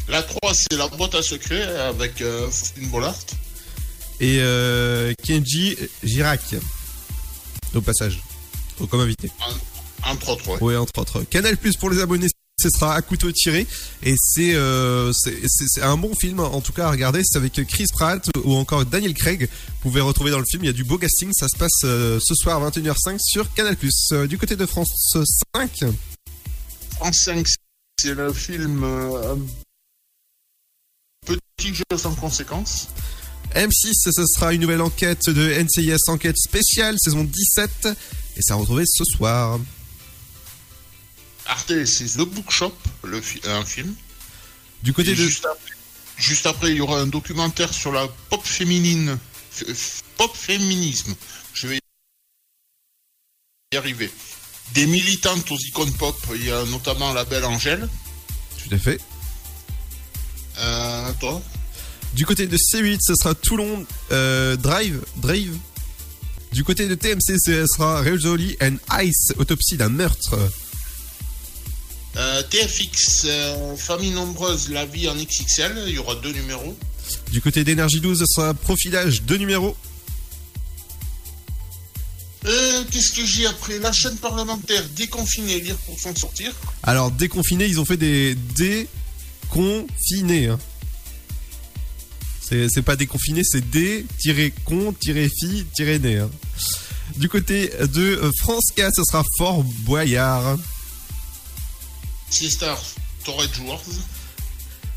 [0.09, 3.17] La 3, c'est la boîte à secrets avec euh, Faustine Bollard.
[4.19, 6.57] Et euh, Kenji Girac.
[7.75, 8.21] Au passage.
[8.91, 9.31] Comme invité.
[10.03, 10.59] Entre autres, ouais.
[10.61, 11.23] Oui, entre autres.
[11.25, 12.27] Canal Plus pour les abonnés,
[12.61, 13.67] ce sera à couteau tiré.
[14.03, 17.23] Et c'est euh, c'est- un bon film, en tout cas à regarder.
[17.25, 19.49] C'est avec Chris Pratt ou encore Daniel Craig.
[19.49, 21.31] Vous pouvez retrouver dans le film, il y a du beau casting.
[21.33, 24.09] Ça se passe euh, ce soir à 21h05 sur Canal Plus.
[24.13, 24.89] Euh, du côté de France
[25.55, 25.71] 5,
[26.97, 27.47] France 5,
[28.01, 29.37] c'est le film euh,
[31.57, 32.89] Petit jeu sans conséquences.
[33.55, 37.89] M6, ce sera une nouvelle enquête de NCIS Enquête spéciale, saison 17.
[38.37, 39.59] Et ça retrouvé ce soir.
[41.51, 42.75] Arte, c'est The Bookshop,
[43.05, 43.95] le fi- un film.
[44.83, 45.23] Du côté Et de...
[45.23, 45.73] Juste après,
[46.17, 49.19] juste après, il y aura un documentaire sur la pop féminine.
[50.17, 51.15] Pop féminisme.
[51.55, 51.79] Je vais
[53.73, 54.11] y arriver.
[54.75, 56.17] Des militantes aux icônes pop.
[56.37, 57.89] Il y a notamment la belle Angèle.
[58.63, 59.01] Tout à fait.
[60.59, 61.43] Euh, toi?
[62.15, 65.01] Du côté de C8, ce sera Toulon euh, Drive.
[65.17, 65.57] Drive.
[66.53, 70.37] Du côté de TMC, ce sera Rizzoli and Ice, autopsie d'un meurtre.
[72.17, 75.85] Euh, TFX, euh, famille nombreuse, la vie en XXL.
[75.87, 76.77] Il y aura deux numéros.
[77.31, 79.77] Du côté d'énergie 12, ce sera Profilage, deux numéros.
[82.47, 86.53] Euh, Qu'est-ce que j'ai après La chaîne parlementaire déconfinée, lire pour s'en sortir.
[86.83, 90.49] Alors, déconfinés, ils ont fait des déconfinés.
[90.49, 90.59] Hein.
[92.41, 94.49] C'est pas déconfiné, c'est dé-con-fi-né.
[96.19, 96.31] Hein.
[97.17, 100.57] Du côté de France 4, ce sera Fort Boyard.
[102.31, 102.81] Siestar,
[103.25, 103.83] Torred Wars.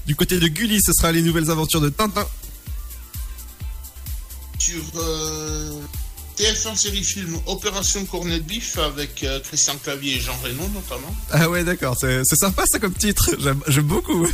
[0.05, 2.27] Du côté de Gulli, ce sera les nouvelles aventures de Tintin.
[4.59, 5.81] Sur euh,
[6.37, 11.13] TF1 série film Opération Cornet Bif avec euh, Christian Clavier et Jean Reno notamment.
[11.31, 13.29] Ah ouais, d'accord, c'est sympa ça comme titre,
[13.67, 14.27] j'aime beaucoup.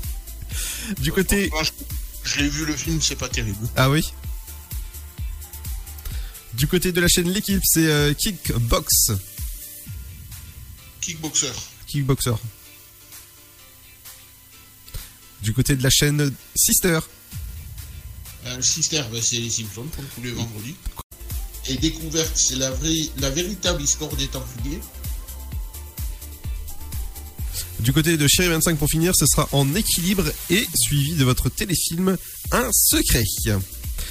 [1.00, 1.48] du côté...
[1.48, 1.86] Franchement,
[2.24, 3.68] je, je l'ai vu le film, c'est pas terrible.
[3.76, 4.12] Ah oui
[6.54, 9.12] Du côté de la chaîne L'équipe, c'est euh, Kickbox.
[11.00, 11.52] Kickboxer.
[11.88, 12.34] Kickboxer.
[15.42, 17.00] Du côté de la chaîne Sister.
[18.46, 20.74] Euh, Sister, ben, c'est les Simpsons comme tous les vendredis.
[21.68, 24.80] Et Découverte, c'est la, vraie, la véritable histoire des Templiers.
[27.80, 31.48] Du côté de Chérie 25 pour finir, ce sera en équilibre et suivi de votre
[31.48, 32.16] téléfilm
[32.50, 33.24] Un secret.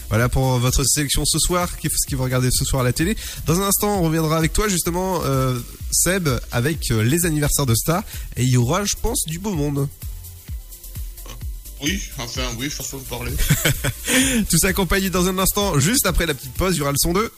[0.09, 3.17] Voilà pour votre sélection ce soir, qu'est-ce que vous regardez ce soir à la télé.
[3.45, 5.59] Dans un instant, on reviendra avec toi justement, euh,
[5.91, 8.03] Seb, avec euh, les anniversaires de stars.
[8.37, 9.87] Et il y aura, je pense, du beau monde.
[11.81, 13.33] Oui, enfin oui, façon de parler.
[14.49, 16.97] Tout ça accompagné dans un instant, juste après la petite pause, il y aura le
[16.97, 17.31] son 2.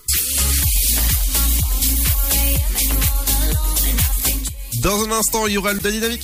[4.81, 6.23] Dans un instant, il y aura le dynamique.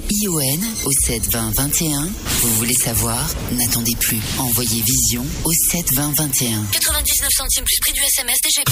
[0.00, 2.08] V-I-S-I-O-N au 72021.
[2.42, 3.18] Vous voulez savoir?
[3.52, 4.20] N'attendez plus.
[4.38, 6.64] Envoyez Vision au 72021.
[6.72, 8.70] 99 centimes plus prix du SMS DGP.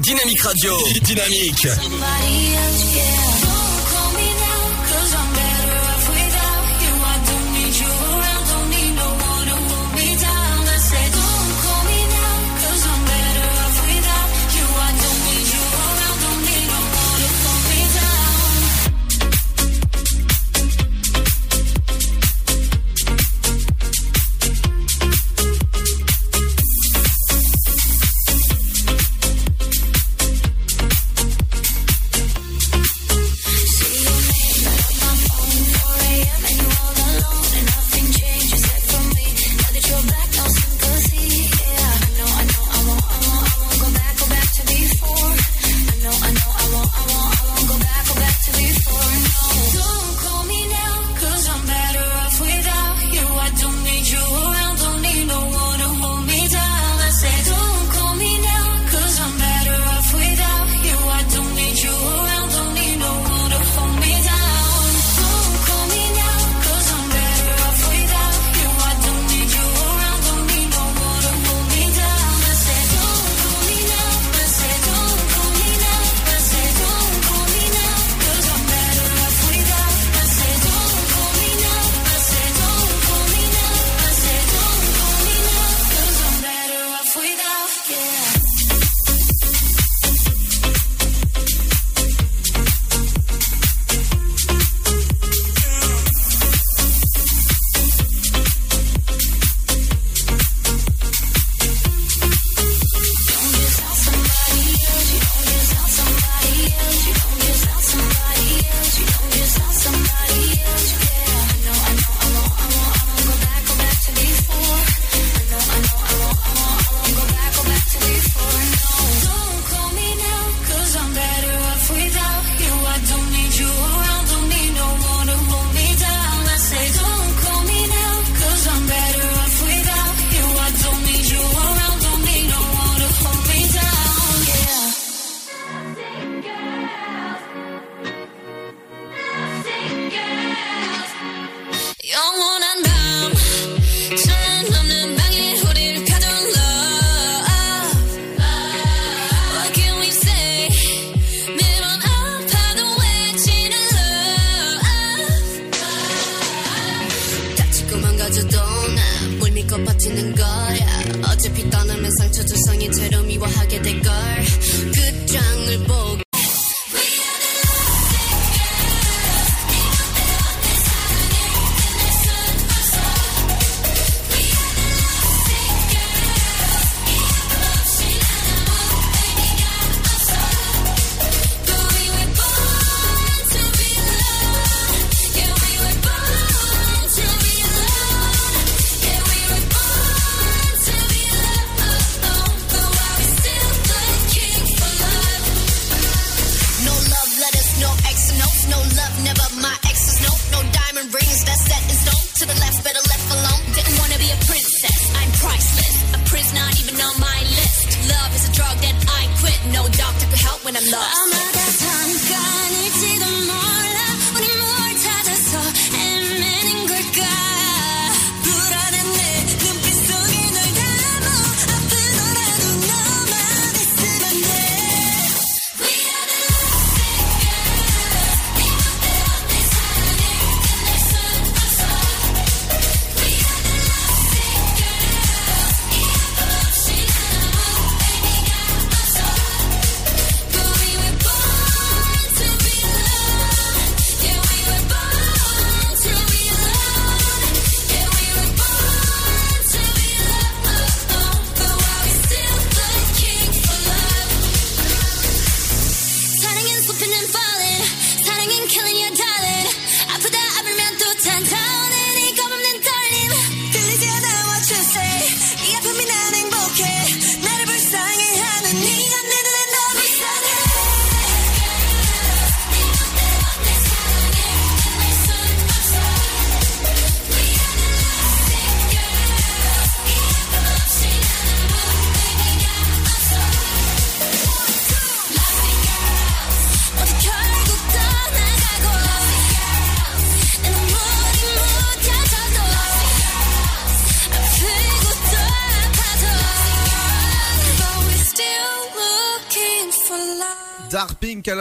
[0.00, 0.76] Dynamique Radio.
[1.02, 1.66] Dynamique.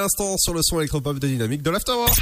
[0.06, 2.16] L'instant sur le son électropop de Dynamique de l'Afterwork.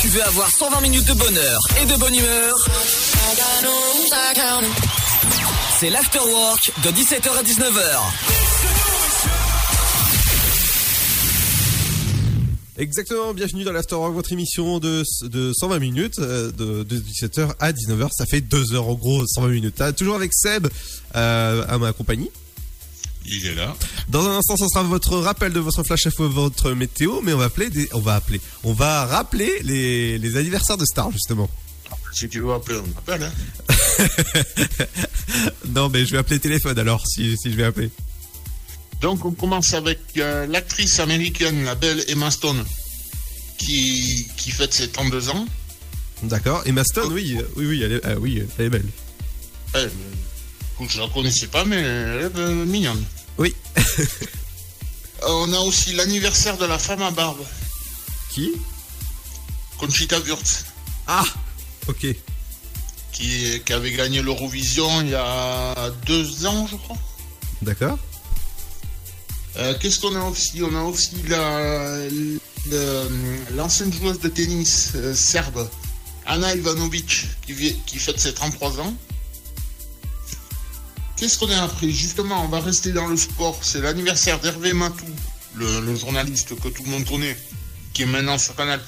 [0.00, 2.54] Tu veux avoir 120 minutes de bonheur et de bonne humeur?
[5.80, 7.98] C'est l'Afterwork de 17h à 19h.
[12.76, 17.72] Exactement, bienvenue dans l'Afterwork, votre émission de, de 120 minutes, euh, de, de 17h à
[17.72, 18.10] 19h.
[18.12, 19.82] Ça fait 2 heures en gros, 120 minutes.
[19.96, 20.68] Toujours avec Seb
[21.16, 22.30] euh, à ma compagnie.
[23.30, 23.76] Il est là.
[24.08, 27.38] Dans un instant, ça sera votre rappel de votre flash info, votre météo, mais on
[27.38, 31.48] va appeler des, on va appeler, on va rappeler les, les anniversaires de stars justement.
[32.12, 33.22] Si tu veux appeler, on appelle.
[33.22, 34.06] Hein.
[35.68, 37.90] non, mais je vais appeler téléphone alors, si, si je vais appeler.
[39.00, 42.64] Donc on commence avec euh, l'actrice américaine, la belle Emma Stone,
[43.58, 45.46] qui, qui fête ses 32 ans.
[46.22, 46.62] D'accord.
[46.66, 48.86] Emma Stone, oui, euh, oui, oui, elle est, ah oui, elle est belle.
[49.74, 53.04] Elle, euh, je la connaissais pas, mais elle est euh, mignonne.
[53.38, 53.54] Oui.
[55.26, 57.44] On a aussi l'anniversaire de la femme à barbe,
[58.32, 58.52] Qui?
[59.78, 60.66] Conchita Wurst,
[61.06, 61.24] Ah,
[61.88, 62.06] ok.
[63.12, 66.96] qui, qui avait gagné l'Eurovision il y a deux ans, je crois.
[67.62, 67.98] D'accord.
[69.56, 70.62] Euh, Qu'est-ce qu'on a aussi?
[70.62, 71.98] On a aussi la-
[73.54, 75.68] l'ancienne joueuse de tennis euh, serbe,
[76.26, 78.94] Anna Ivanovic, qui, qui fête ses 33 ans.
[81.18, 83.58] Qu'est-ce qu'on a après Justement, on va rester dans le sport.
[83.62, 85.04] C'est l'anniversaire d'Hervé Matou,
[85.56, 87.36] le, le journaliste que tout le monde connaît,
[87.92, 88.80] qui est maintenant sur Canal+,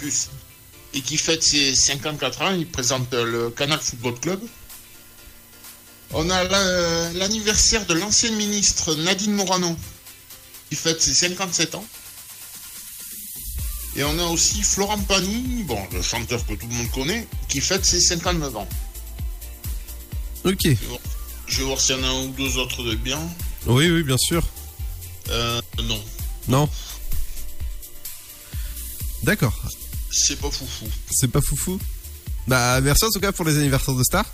[0.94, 2.54] et qui fête ses 54 ans.
[2.54, 4.40] Il présente le Canal Football Club.
[6.12, 9.76] On a la- l'anniversaire de l'ancienne ministre Nadine Morano,
[10.68, 11.84] qui fête ses 57 ans.
[13.96, 17.60] Et on a aussi Florent Pagny, bon, le chanteur que tout le monde connaît, qui
[17.60, 18.68] fête ses 59 ans.
[20.44, 20.68] Ok.
[21.50, 23.18] Je vais voir s'il y en a un ou deux autres de bien.
[23.66, 24.42] Oui, oui, bien sûr.
[25.30, 26.00] Euh, non,
[26.48, 26.68] Non.
[29.22, 29.52] D'accord.
[30.10, 30.86] c'est pas foufou.
[31.10, 31.78] C'est pas foufou.
[32.46, 34.24] Bah, merci en tout cas pour les anniversaires de stars.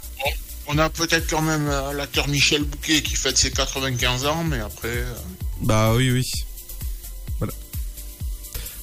[0.68, 4.60] On a peut-être quand même euh, l'acteur Michel Bouquet qui fête ses 95 ans, mais
[4.60, 4.88] après...
[4.88, 5.14] euh,
[5.62, 6.22] Bah oui, oui.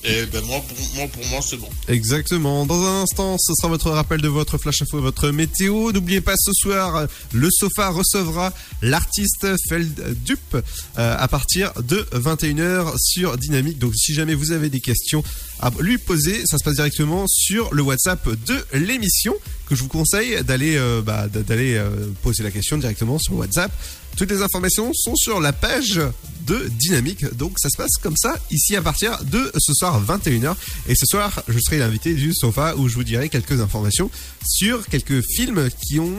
[0.05, 1.69] Et ben moi, pour moi, pour moi c'est bon.
[1.87, 2.65] Exactement.
[2.65, 5.91] Dans un instant, ce sera votre rappel de votre flash info votre météo.
[5.91, 10.61] N'oubliez pas ce soir, le sofa recevra l'artiste Feldup euh,
[10.95, 13.79] à partir de 21h sur Dynamique.
[13.79, 15.23] Donc si jamais vous avez des questions
[15.63, 19.33] à lui poser, ça se passe directement sur le WhatsApp de l'émission
[19.65, 23.71] que je vous conseille d'aller euh, bah, euh, poser la question directement sur WhatsApp.
[24.17, 26.01] Toutes les informations sont sur la page
[26.45, 27.33] de Dynamique.
[27.37, 30.53] Donc ça se passe comme ça ici à partir de ce soir 21h.
[30.89, 34.11] Et ce soir, je serai l'invité du sofa où je vous dirai quelques informations
[34.45, 36.13] sur quelques films qui ont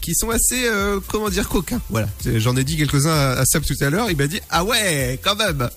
[0.00, 1.80] qui sont assez euh, comment dire coquins.
[1.90, 5.20] Voilà, j'en ai dit quelques-uns à, à tout à l'heure, il m'a dit "Ah ouais,
[5.22, 5.70] quand même."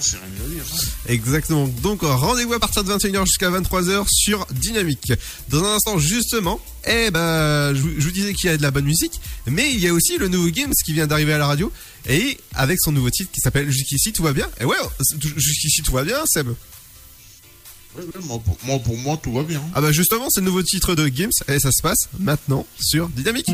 [0.00, 0.62] C'est rien de dire.
[0.72, 0.76] hein.
[1.08, 1.68] Exactement.
[1.82, 5.12] Donc rendez-vous à partir de 21h jusqu'à 23h sur Dynamique.
[5.48, 8.84] Dans un instant justement, eh ben je, vous- disais qu'il y a de la bonne
[8.84, 11.72] musique, mais il y a aussi le nouveau Games qui vient d'arriver à la radio
[12.08, 14.48] et avec son nouveau titre qui s'appelle Jusqu'ici tout va bien.
[14.60, 16.48] Et ouais, c'est- jusqu'ici tout va bien, Seb.
[16.48, 19.62] Ouais, ouais, moi, pour, moi, pour moi, tout va bien.
[19.74, 23.08] Ah bah justement, c'est le nouveau titre de Games et ça se passe maintenant sur
[23.08, 23.46] Dynamique.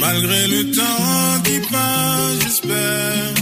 [0.00, 3.34] Malgré le temps qui passe, j'espère.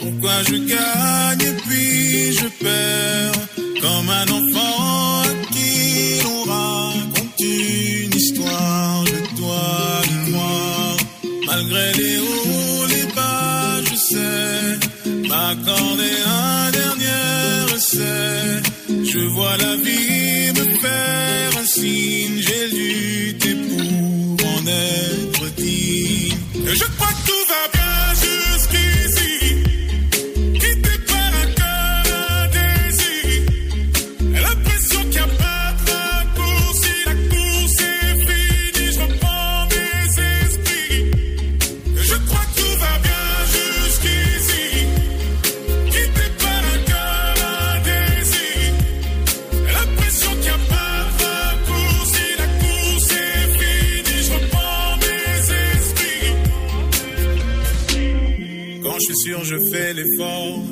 [0.00, 3.40] Pourquoi je gagne et puis je perds?
[3.82, 9.66] Comme un enfant qui l'on raconte une histoire de toi
[10.12, 10.96] et moi.
[11.46, 18.62] Malgré les hauts, les bas, je sais m'accorder un dernier essai.
[18.88, 24.66] Je vois la vie me faire un signe, j'ai lutté pour en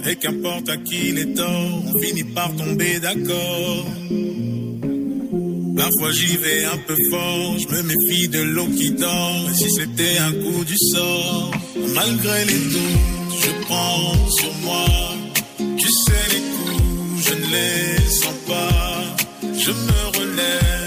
[0.05, 3.87] Et qu'importe à qui les torts, on finit par tomber d'accord.
[5.77, 9.51] Parfois j'y vais un peu fort, je me méfie de l'eau qui dort.
[9.55, 11.51] Si c'était un coup du sort,
[11.95, 14.85] malgré les doutes, je prends sur moi.
[15.79, 19.17] Tu sais les coups, je ne les sens pas.
[19.65, 20.82] Je me relève,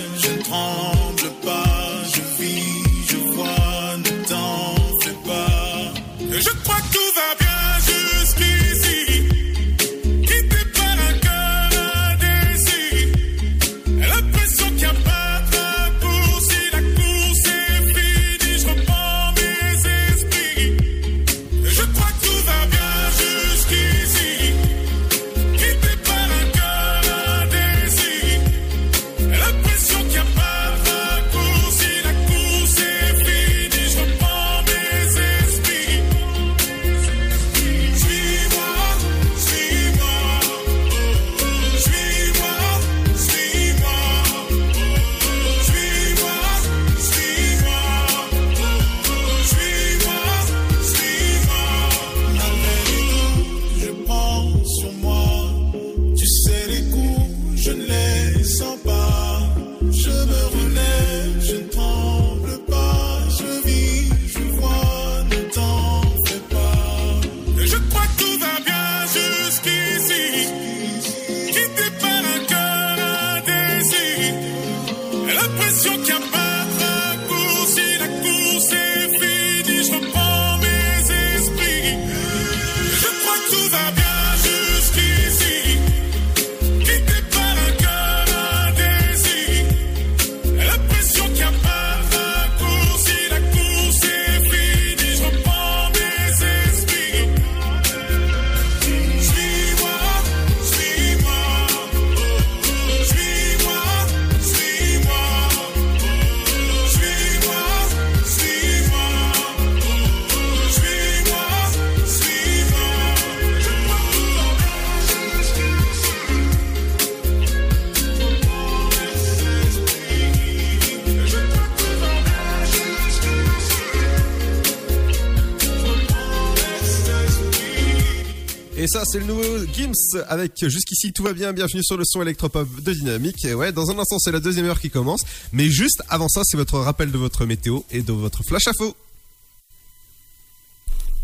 [130.28, 131.54] Avec Jusqu'ici tout va bien.
[131.54, 133.44] Bienvenue sur le son électropop de Dynamique.
[133.46, 135.24] Et ouais, dans un instant, c'est la deuxième heure qui commence.
[135.52, 138.96] Mais juste avant ça, c'est votre rappel de votre météo et de votre flash info.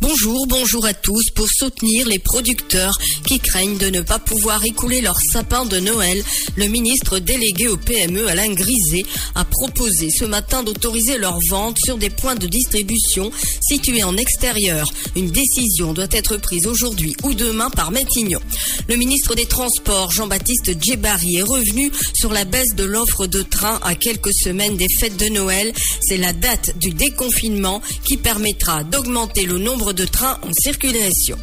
[0.02, 1.30] Bonjour, bonjour à tous.
[1.36, 2.98] Pour soutenir les producteurs
[3.28, 6.24] qui craignent de ne pas pouvoir écouler leur sapin de Noël,
[6.58, 12.00] le ministre délégué au PME Alain Griset a proposé ce matin d'autoriser leur vente sur
[12.00, 13.32] des points de distribution
[13.62, 14.92] situés en extérieur.
[15.16, 18.42] Une décision doit être prise aujourd'hui ou demain par Matignon.
[18.90, 23.80] Le ministre des Transports, Jean-Baptiste Djebari, est revenu sur la baisse de l'offre de train
[23.84, 25.72] à quelques semaines des fêtes de Noël.
[26.02, 31.38] C'est la date du déconfinement qui permettra d'augmenter le nombre de trains en circulation.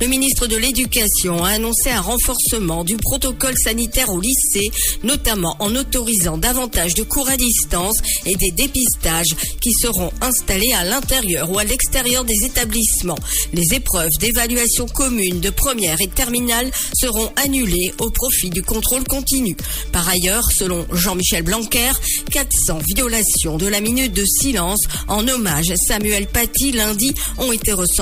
[0.00, 4.70] Le ministre de l'Éducation a annoncé un renforcement du protocole sanitaire au lycée,
[5.02, 7.96] notamment en autorisant davantage de cours à distance
[8.26, 13.18] et des dépistages qui seront installés à l'intérieur ou à l'extérieur des établissements.
[13.52, 19.56] Les épreuves d'évaluation commune de première et terminale seront annulées au profit du contrôle continu.
[19.92, 21.92] Par ailleurs, selon Jean-Michel Blanquer,
[22.30, 27.72] 400 violations de la minute de silence en hommage à Samuel Paty lundi ont été
[27.72, 27.93] recensées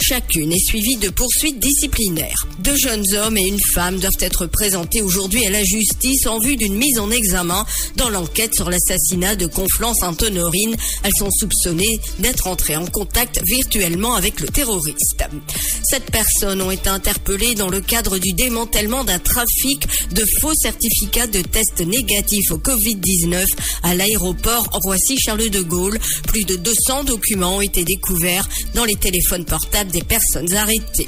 [0.00, 2.46] Chacune est suivie de poursuites disciplinaires.
[2.60, 6.56] Deux jeunes hommes et une femme doivent être présentés aujourd'hui à la justice en vue
[6.56, 7.64] d'une mise en examen
[7.96, 10.76] dans l'enquête sur l'assassinat de Conflans-Sainte-Honorine.
[11.02, 15.24] Elles sont soupçonnées d'être entrées en contact virtuellement avec le terroriste.
[15.82, 21.26] Sept personnes ont été interpellées dans le cadre du démantèlement d'un trafic de faux certificats
[21.26, 23.46] de tests négatifs au Covid-19
[23.82, 25.98] à l'aéroport Roissy-Charles de Gaulle.
[26.26, 31.06] Plus de 200 documents ont été découverts dans les téléphones portables des personnes arrêtées.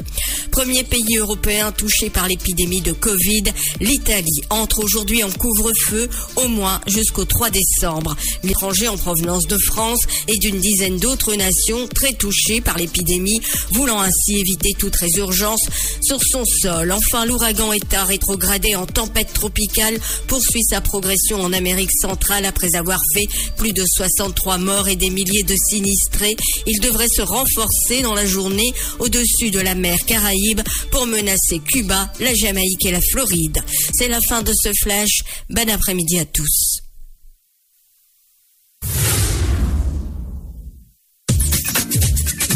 [0.53, 3.43] Premier pays européen touché par l'épidémie de Covid,
[3.81, 8.17] l'Italie entre aujourd'hui en couvre-feu au moins jusqu'au 3 décembre.
[8.45, 13.41] L'étranger en provenance de France et d'une dizaine d'autres nations très touchées par l'épidémie,
[13.73, 15.67] voulant ainsi éviter toute résurgence
[16.01, 16.93] sur son sol.
[16.93, 23.01] Enfin, l'ouragan Eta rétrogradé en tempête tropicale poursuit sa progression en Amérique centrale après avoir
[23.13, 23.27] fait
[23.57, 26.37] plus de 63 morts et des milliers de sinistrés.
[26.67, 30.61] Il devrait se renforcer dans la journée au-dessus de la mer Caraïbe
[30.91, 33.63] pour menacer Cuba, la Jamaïque et la Floride.
[33.93, 35.23] C'est la fin de ce flash.
[35.49, 36.68] Bon après-midi à tous.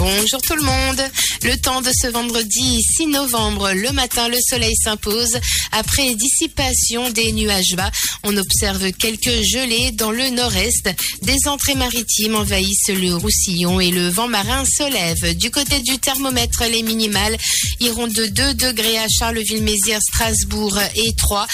[0.05, 1.01] Bonjour tout le monde.
[1.45, 5.39] Le temps de ce vendredi 6 novembre, le matin, le soleil s'impose.
[5.71, 7.91] Après dissipation des nuages bas,
[8.25, 10.91] on observe quelques gelées dans le nord-est.
[11.23, 15.37] Des entrées maritimes envahissent le Roussillon et le vent marin se lève.
[15.37, 17.39] Du côté du thermomètre, les minimales
[17.79, 21.47] iront de 2 degrés à Charleville-Mézières, Strasbourg et 3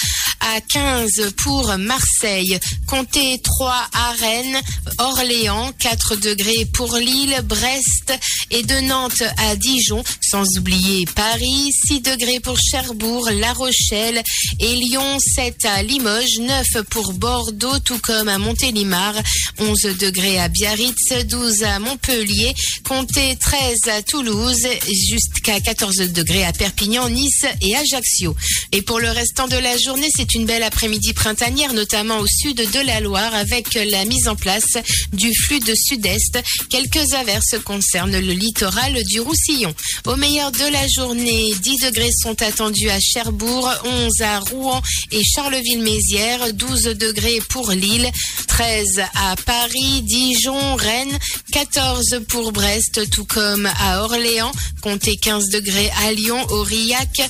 [0.55, 2.59] à 15 pour Marseille.
[2.87, 4.61] Comptez 3 à Rennes,
[4.97, 8.13] Orléans, 4 degrés pour Lille, Brest
[8.51, 14.21] et de Nantes à Dijon, sans oublier Paris, 6 degrés pour Cherbourg, La Rochelle
[14.59, 19.13] et Lyon, 7 à Limoges, 9 pour Bordeaux, tout comme à Montélimar,
[19.59, 22.53] 11 degrés à Biarritz, 12 à Montpellier,
[22.87, 24.67] comptez 13 à Toulouse,
[25.09, 28.35] jusqu'à 14 degrés à Perpignan, Nice et Ajaccio.
[28.71, 32.57] Et pour le restant de la journée, c'est une belle après-midi printanière, notamment au sud
[32.57, 34.77] de la Loire, avec la mise en place
[35.13, 36.39] du flux de sud-est.
[36.69, 39.73] Quelques averses concernent littoral du Roussillon.
[40.05, 45.21] Au meilleur de la journée, 10 degrés sont attendus à Cherbourg, 11 à Rouen et
[45.23, 48.09] Charleville-Mézières, 12 degrés pour Lille,
[48.47, 51.17] 13 à Paris, Dijon, Rennes,
[51.51, 54.51] 14 pour Brest, tout comme à Orléans,
[54.81, 57.29] comptez 15 degrés à Lyon, Aurillac,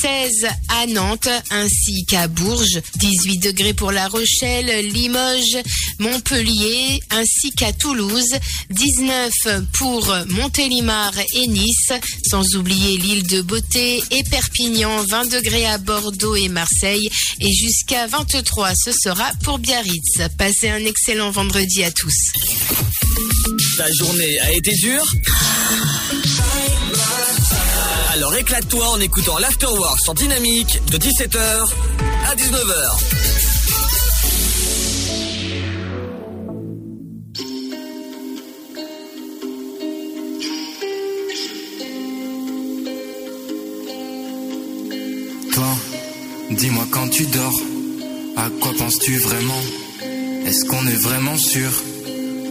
[0.00, 5.62] 16 à Nantes, ainsi qu'à Bourges, 18 degrés pour La Rochelle, Limoges,
[5.98, 8.34] Montpellier, ainsi qu'à Toulouse,
[8.70, 9.32] 19
[9.72, 11.92] pour Montélimar et Nice,
[12.28, 17.08] sans oublier l'île de Beauté et Perpignan, 20 degrés à Bordeaux et Marseille,
[17.40, 20.20] et jusqu'à 23 ce sera pour Biarritz.
[20.38, 22.14] Passez un excellent vendredi à tous.
[23.76, 25.04] Ta journée a été dure
[28.12, 31.70] Alors éclate-toi en écoutant l'Afterwork sur Dynamique de 17h
[32.26, 33.41] à 19h.
[46.56, 47.60] Dis-moi quand tu dors,
[48.36, 49.62] à quoi penses-tu vraiment?
[50.46, 51.70] Est-ce qu'on est vraiment sûr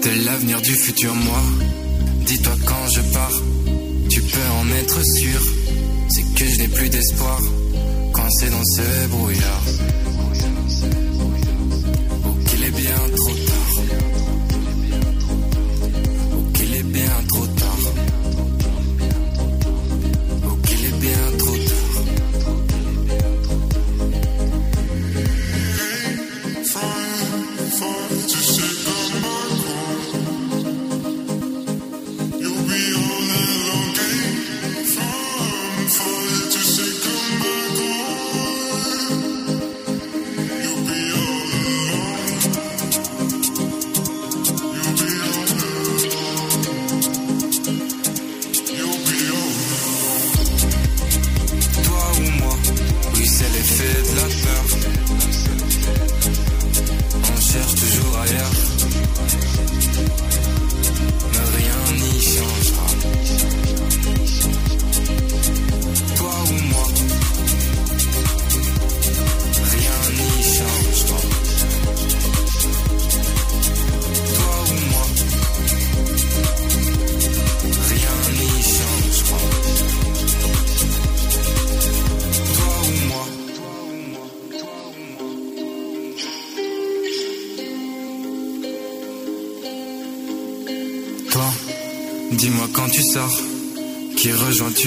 [0.03, 1.41] de l'avenir du futur moi?
[2.25, 3.41] Dis-toi quand je pars,
[4.09, 5.41] tu peux en être sûr.
[6.09, 7.39] C'est que je n'ai plus d'espoir,
[8.13, 9.63] coincé dans ce brouillard.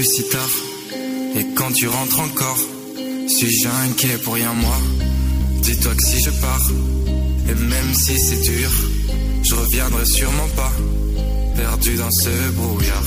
[0.02, 0.50] si tard
[1.36, 2.58] Et quand tu rentres encore
[3.28, 4.76] Suis-je inquiet pour rien moi.
[5.62, 6.70] Dis-toi que si je pars
[7.48, 8.70] Et même si c'est dur
[9.42, 10.72] Je reviendrai sûrement pas
[11.56, 13.04] Perdu dans ce brouillard.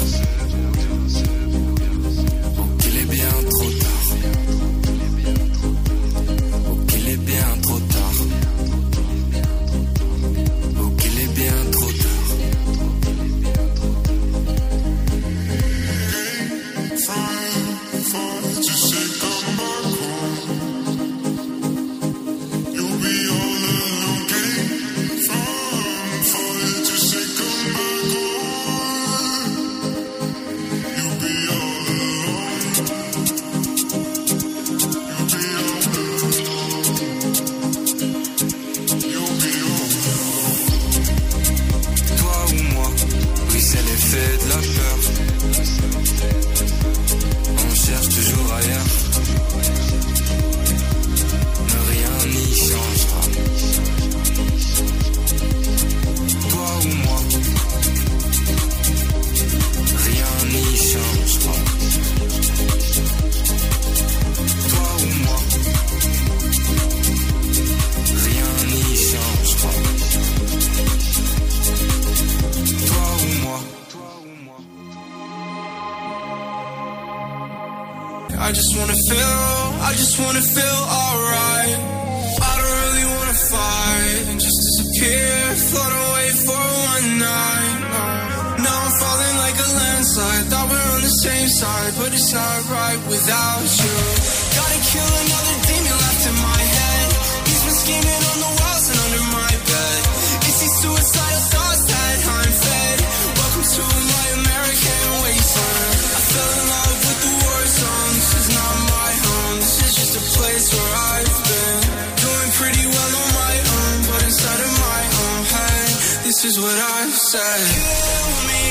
[116.48, 117.64] is what I said.
[117.76, 118.68] Kill me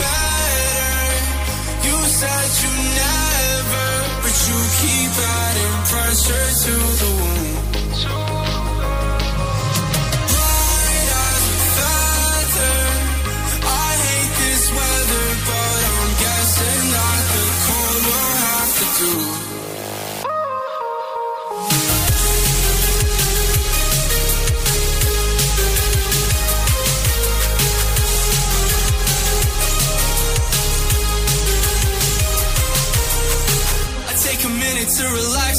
[0.00, 0.98] better.
[1.86, 2.72] You said you
[3.02, 3.88] never,
[4.22, 7.56] but you keep adding pressure to the wound.
[10.34, 12.78] Right feather.
[13.62, 19.39] I hate this weather, but I'm guessing that the cold will have to do.
[35.10, 35.49] you're alive.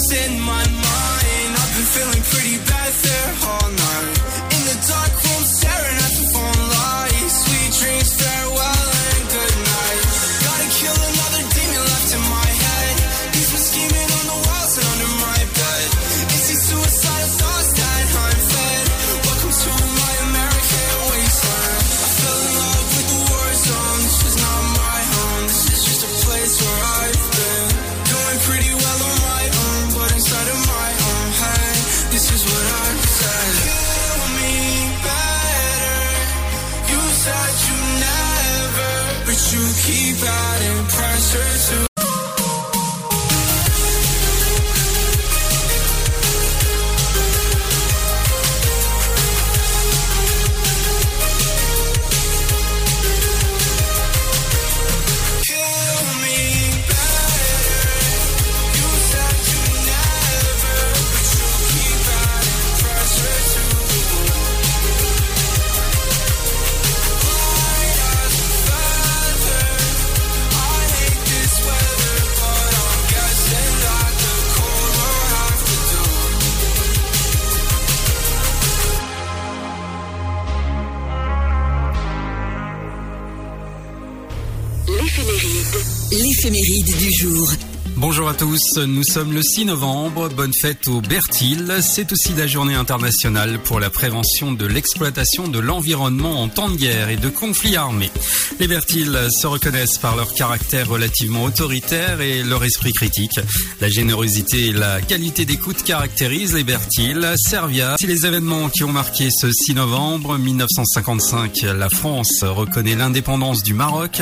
[88.71, 90.29] France, nous sommes le 6 novembre.
[90.29, 91.79] Bonne fête au Bertil.
[91.81, 96.75] C'est aussi la journée internationale pour la prévention de l'exploitation de l'environnement en temps de
[96.75, 98.11] guerre et de conflits armés.
[98.59, 103.39] Les Bertil se reconnaissent par leur caractère relativement autoritaire et leur esprit critique.
[103.79, 107.33] La générosité et la qualité d'écoute caractérisent les Bertil.
[107.37, 111.61] Servia, c'est les événements qui ont marqué ce 6 novembre 1955.
[111.75, 114.21] La France reconnaît l'indépendance du Maroc.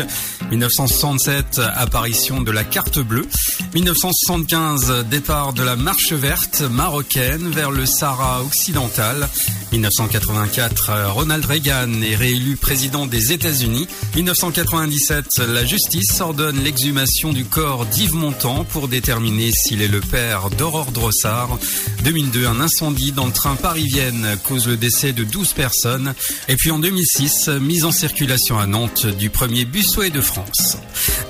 [0.51, 3.27] 1967, apparition de la carte bleue.
[3.73, 9.27] 1970, 75, départ de la marche verte marocaine vers le Sahara occidental.
[9.71, 13.87] 1984, euh, Ronald Reagan est réélu président des États-Unis.
[14.15, 20.49] 1997, la justice ordonne l'exhumation du corps d'Yves Montand pour déterminer s'il est le père
[20.49, 21.59] d'Aurore Drossard.
[22.03, 26.13] 2002, un incendie dans le train Paris-Vienne cause le décès de 12 personnes.
[26.47, 30.77] Et puis en 2006, mise en circulation à Nantes du premier busway de France.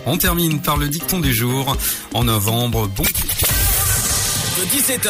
[0.05, 1.75] On termine par le dicton du jour.
[2.13, 3.03] En novembre, bon...
[3.03, 5.09] De 17h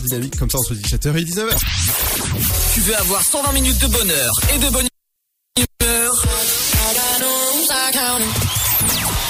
[0.00, 1.56] Dynamique comme ça entre 17h et 19h.
[2.74, 4.86] Tu veux avoir 120 minutes de bonheur et de bonne
[5.56, 6.24] humeur?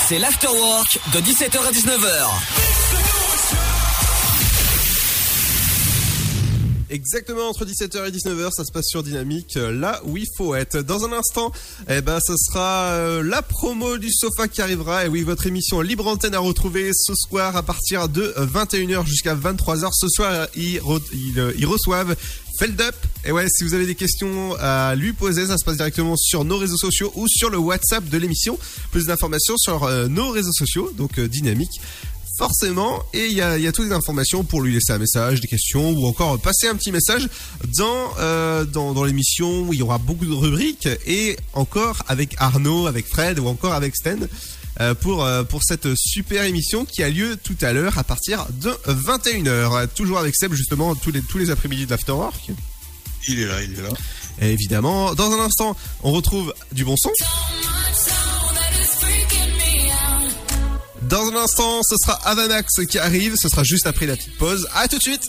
[0.08, 2.63] C'est l'afterwork de 17h à 19h.
[6.94, 10.54] Exactement entre 17h et 19h, ça se passe sur Dynamique, euh, là où il faut
[10.54, 10.78] être.
[10.78, 11.50] Dans un instant,
[11.88, 15.04] eh ben, ce sera euh, la promo du sofa qui arrivera.
[15.04, 19.34] Et oui, votre émission Libre Antenne à retrouver ce soir à partir de 21h jusqu'à
[19.34, 19.90] 23h.
[19.92, 20.80] Ce soir, ils,
[21.36, 22.14] euh, ils reçoivent
[22.60, 22.94] Feldup.
[23.24, 26.44] Et ouais, si vous avez des questions à lui poser, ça se passe directement sur
[26.44, 28.56] nos réseaux sociaux ou sur le WhatsApp de l'émission.
[28.92, 31.80] Plus d'informations sur nos réseaux sociaux, donc Dynamique.
[32.36, 34.98] Forcément, et il y a, il y a toutes les informations pour lui laisser un
[34.98, 37.28] message, des questions ou encore passer un petit message
[37.78, 42.34] dans euh, dans, dans l'émission où il y aura beaucoup de rubriques et encore avec
[42.38, 44.26] Arnaud, avec Fred ou encore avec Sten
[44.80, 48.46] euh, pour euh, pour cette super émission qui a lieu tout à l'heure à partir
[48.60, 49.86] de 21h.
[49.94, 52.50] Toujours avec Seb justement tous les tous les après-midi de l'afterwork.
[53.28, 53.90] Il est là, il est là.
[54.42, 57.12] Et évidemment, dans un instant, on retrouve du bon son.
[61.08, 63.34] Dans un instant, ce sera Avanax qui arrive.
[63.36, 64.66] Ce sera juste après la petite pause.
[64.74, 65.28] À tout de suite.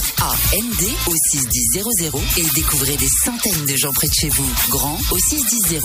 [0.00, 4.48] G-R-A-N-D au 61000 et découvrez des centaines de gens près de chez vous.
[4.70, 5.78] Grand au 61000.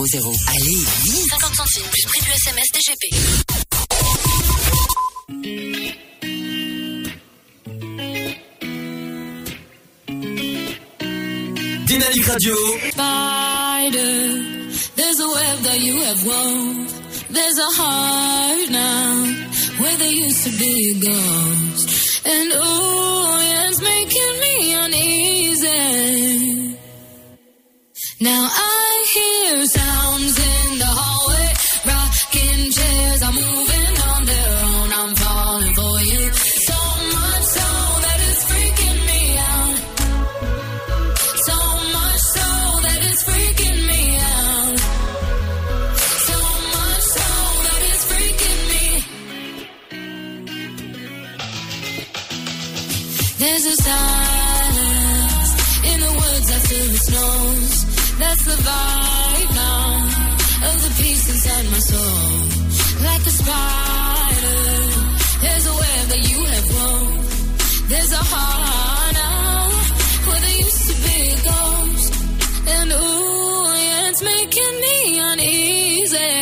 [0.48, 3.16] Allez, vite 50 centimes plus prix du SMS DGP.
[11.86, 12.56] Dynamique Radio.
[12.92, 14.28] Spider,
[14.96, 16.94] there's a web that you have wove.
[17.30, 19.26] There's a heart now
[19.80, 22.06] where there used to be a ghost.
[22.26, 23.55] And oh, yeah,
[28.22, 31.54] Now I hear sounds in the hallway,
[31.86, 33.75] rocking chairs are moving
[58.44, 60.06] The vibe now
[60.70, 62.30] of the peace inside my soul.
[63.04, 64.62] Like a spider,
[65.42, 67.90] there's a web that you have wove.
[67.90, 69.70] There's a heart now
[70.28, 72.14] where there used to be a ghost.
[72.68, 74.98] And ooh, yeah, it's making me
[75.32, 76.34] uneasy.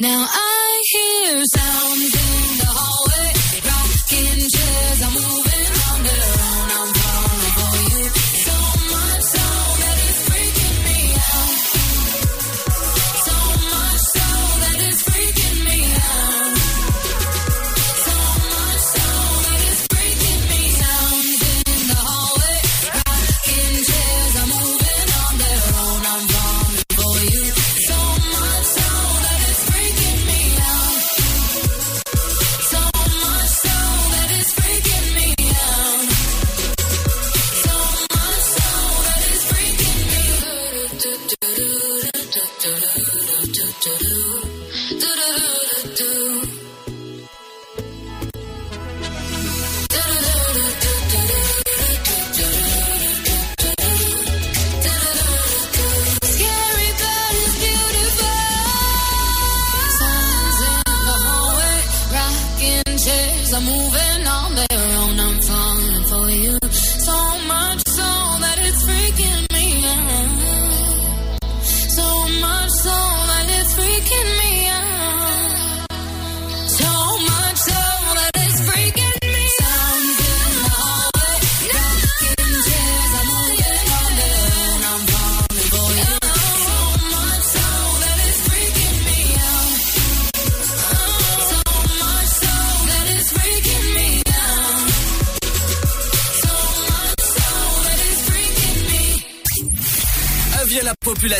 [0.00, 1.44] Now I hear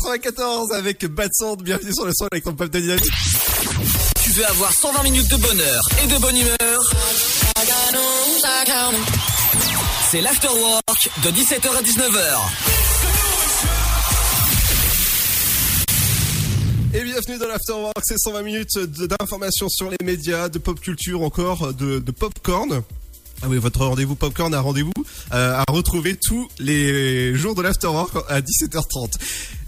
[0.00, 1.62] 94 avec Bad Sound.
[1.62, 3.04] Bienvenue sur le son avec ton pop de dynamique.
[4.22, 6.94] Tu veux avoir 120 minutes de bonheur et de bonne humeur?
[10.10, 12.38] C'est l'afterwork de 17h à 19h.
[16.92, 21.72] Et bienvenue dans l'Afterwork, c'est 120 minutes d'informations sur les médias, de pop culture encore,
[21.72, 22.82] de, de popcorn.
[23.42, 24.92] Ah oui, votre rendez-vous popcorn, un rendez-vous
[25.32, 29.14] euh, à retrouver tous les jours de l'Afterwork à 17h30.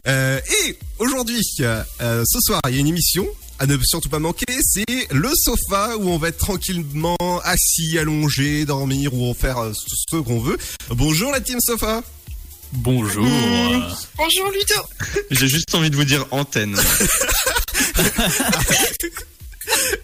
[0.08, 1.82] Euh, et aujourd'hui, euh,
[2.26, 3.26] ce soir, il y a une émission
[3.58, 8.66] à ne surtout pas manquer, c'est le sofa où on va être tranquillement assis, allongé,
[8.66, 10.58] dormir ou faire ce qu'on veut.
[10.90, 12.02] Bonjour la team sofa.
[12.72, 13.24] Bonjour.
[13.24, 14.82] Bonjour Ludo.
[15.30, 16.74] J'ai juste envie de vous dire antenne.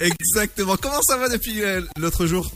[0.01, 0.77] Exactement.
[0.77, 1.61] Comment ça va depuis
[1.99, 2.51] l'autre jour?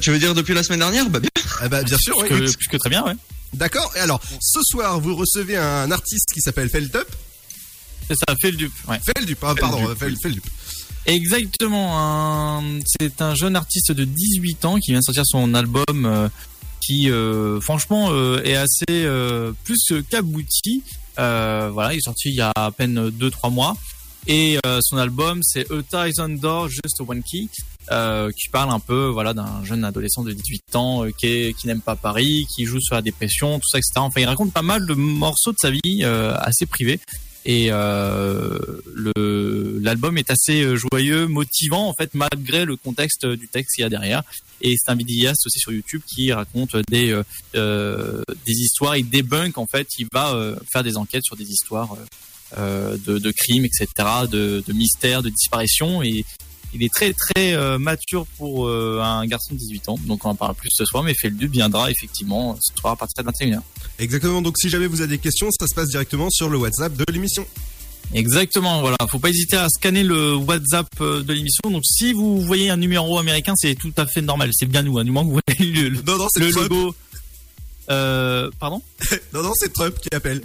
[0.00, 1.30] Tu veux dire depuis la semaine dernière Bah bien.
[1.64, 2.28] Eh ben, bien sûr, Plus oui.
[2.40, 2.56] que- oui.
[2.56, 3.14] plus que très bien, ouais.
[3.52, 3.92] D'accord.
[3.96, 7.04] Et alors, ce soir, vous recevez un artiste qui s'appelle Feldup.
[8.08, 8.72] C'est ça, Feldup.
[8.88, 8.98] Ouais.
[9.14, 10.18] Feldup, ah, pardon, Feldup.
[10.22, 10.44] Feldup.
[11.06, 11.98] Exactement.
[12.58, 16.28] un- C'est un jeune artiste de 18 ans qui vient de sortir son album euh,
[16.80, 20.82] qui, euh, franchement, euh, est assez euh, plus qu'abouti.
[21.18, 23.76] Euh, voilà, il est sorti il y a à peine 2-3 mois.
[24.26, 27.48] Et euh, son album, c'est A Thousand Door Just One Key,
[27.90, 31.66] euh, qui parle un peu voilà d'un jeune adolescent de 18 ans euh, qui, qui
[31.66, 33.92] n'aime pas Paris, qui joue sur la dépression, tout ça, etc.
[33.96, 37.00] Enfin, il raconte pas mal de morceaux de sa vie euh, assez privés.
[37.44, 38.56] Et euh,
[38.94, 43.84] le l'album est assez joyeux, motivant en fait malgré le contexte du texte qu'il y
[43.84, 44.22] a derrière.
[44.60, 47.20] Et c'est un vidéaste aussi sur YouTube qui raconte des
[47.52, 51.96] des histoires, il débunk en fait, il va faire des enquêtes sur des histoires
[52.56, 53.86] de, de crimes, etc.,
[54.30, 56.02] de, de mystères, de disparitions.
[56.02, 56.24] Et
[56.74, 59.98] il est très très euh, mature pour euh, un garçon de 18 ans.
[60.06, 63.22] Donc on en parle plus ce soir, mais Feldu viendra effectivement ce soir à partir
[63.22, 63.60] de 21h.
[63.98, 64.42] Exactement.
[64.42, 67.04] Donc, si jamais vous avez des questions, ça se passe directement sur le WhatsApp de
[67.12, 67.46] l'émission.
[68.14, 68.96] Exactement, voilà.
[69.08, 71.70] Faut pas hésiter à scanner le WhatsApp euh, de l'émission.
[71.70, 74.50] Donc, si vous voyez un numéro américain, c'est tout à fait normal.
[74.52, 76.94] C'est bien nous, hein, du moment que vous voyez le, le, Non, non, le logo.
[77.90, 78.82] Euh, pardon?
[79.32, 80.42] Non, non, c'est Trump qui appelle.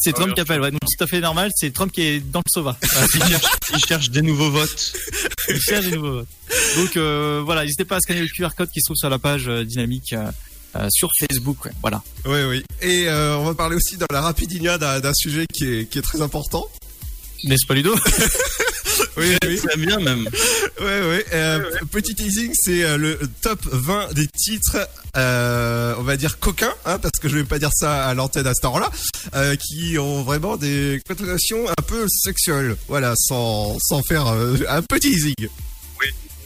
[0.00, 0.70] C'est Trump qui appelle, ouais.
[0.70, 1.50] Donc, tout à fait normal.
[1.54, 2.76] C'est Trump qui est dans le sova.
[2.82, 3.06] Voilà.
[3.14, 3.44] Il cherche,
[3.74, 4.92] il cherche des nouveaux votes.
[5.48, 6.28] Il cherche des nouveaux votes.
[6.76, 7.62] Donc, euh, voilà.
[7.62, 10.12] N'hésitez pas à scanner le QR code qui se trouve sur la page euh, dynamique
[10.12, 10.30] euh,
[10.76, 11.64] euh, sur Facebook.
[11.64, 11.70] ouais.
[11.82, 12.02] Voilà.
[12.24, 12.64] Oui, oui.
[12.82, 15.98] Et euh, on va parler aussi dans la rapidinia d'un d'un sujet qui est, qui
[15.98, 16.66] est très important.
[17.44, 17.94] N'est-ce pas, Ludo?
[19.16, 19.58] Oui, oui.
[19.60, 20.24] C'est bien même.
[20.80, 21.26] Ouais, ouais.
[21.32, 21.60] Euh,
[21.90, 24.76] Petit teasing, c'est euh, le top 20 des titres,
[25.16, 28.46] euh, on va dire coquins, hein, parce que je vais pas dire ça à l'antenne
[28.46, 28.90] à ce temps-là,
[29.34, 32.76] euh, qui ont vraiment des connotations un peu sexuelles.
[32.88, 35.34] Voilà, sans, sans faire euh, un petit teasing.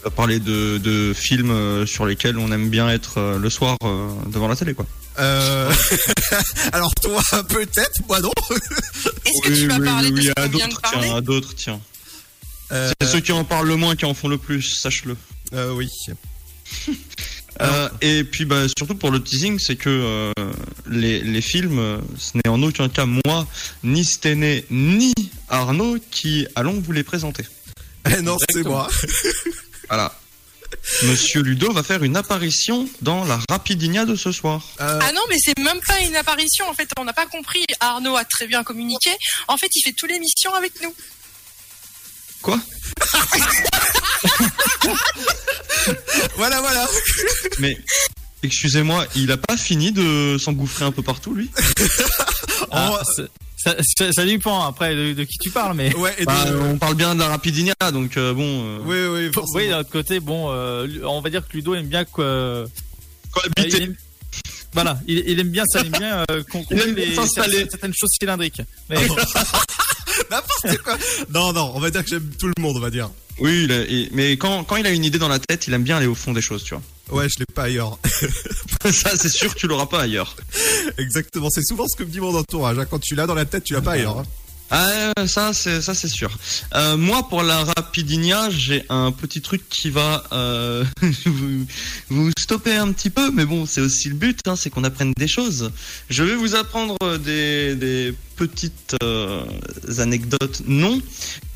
[0.03, 3.49] On va parler de, de films euh, sur lesquels on aime bien être euh, le
[3.51, 4.87] soir euh, devant la télé, quoi.
[5.19, 5.71] Euh...
[6.73, 8.31] Alors toi, peut-être, moi non.
[9.25, 11.15] Est-ce que tu vas parler de oui, ce à qu'on vient de d'autres, parler tiens,
[11.17, 11.79] à d'autres, tiens.
[12.71, 15.15] Euh, C'est ceux qui en parlent le moins qui en font le plus, sache-le.
[15.53, 15.89] Euh, oui.
[17.59, 20.31] Euh, et puis bah, surtout pour le teasing, c'est que euh,
[20.89, 23.45] les, les films, euh, ce n'est en aucun cas moi,
[23.83, 25.13] ni Stené, ni
[25.49, 27.43] Arnaud qui allons vous les présenter.
[28.09, 28.89] Eh non, c'est moi.
[29.89, 30.17] Voilà.
[31.03, 34.65] Monsieur Ludo va faire une apparition dans la Rapidinia de ce soir.
[34.79, 36.67] Euh, Ah non, mais c'est même pas une apparition.
[36.69, 37.65] En fait, on n'a pas compris.
[37.81, 39.11] Arnaud a très bien communiqué.
[39.49, 40.93] En fait, il fait toute l'émission avec nous.
[42.41, 42.59] Quoi
[46.35, 46.87] Voilà, voilà.
[47.59, 47.77] Mais
[48.43, 51.49] excusez-moi, il a pas fini de s'engouffrer un peu partout, lui
[52.71, 53.27] Ah, c'est-
[53.57, 55.95] ça, ça, ça dépend après de, de qui tu parles, mais.
[55.95, 58.43] Ouais, et Bah, de- On parle bien de la Rapidinia, donc euh, bon.
[58.65, 59.59] euh, Oui, oui, forcément.
[59.59, 62.65] Oui, d'un autre côté, bon, euh, on va dire que Ludo aime bien quoi.
[63.31, 63.67] Cohabiter.
[63.77, 63.95] il aime-
[64.73, 66.63] Voilà, il, il aime bien ça, il aime bien euh, qu'on
[67.27, 68.61] certaines, certaines choses cylindriques.
[68.89, 68.95] Mais
[70.29, 70.97] N'importe quoi.
[71.33, 73.09] Non, non, on va dire que j'aime tout le monde, on va dire.
[73.39, 75.73] Oui, il a- il- mais quand, quand il a une idée dans la tête, il
[75.73, 76.83] aime bien aller au fond des choses, tu vois.
[77.21, 77.97] Ouais, je l'ai pas ailleurs.
[78.91, 80.35] Ça, c'est sûr, tu l'auras pas ailleurs.
[80.97, 82.77] Exactement, c'est souvent ce que me dit mon entourage.
[82.79, 82.85] hein.
[82.89, 84.19] Quand tu l'as dans la tête, tu l'as pas ailleurs.
[84.19, 84.23] hein.
[84.73, 86.37] Ah, ça, c'est ça, c'est sûr.
[86.75, 90.85] Euh, moi, pour la Rapidinia, j'ai un petit truc qui va euh,
[91.25, 91.65] vous,
[92.09, 95.11] vous stopper un petit peu, mais bon, c'est aussi le but, hein, c'est qu'on apprenne
[95.17, 95.71] des choses.
[96.09, 99.43] Je vais vous apprendre des, des petites euh,
[99.97, 101.01] anecdotes, non,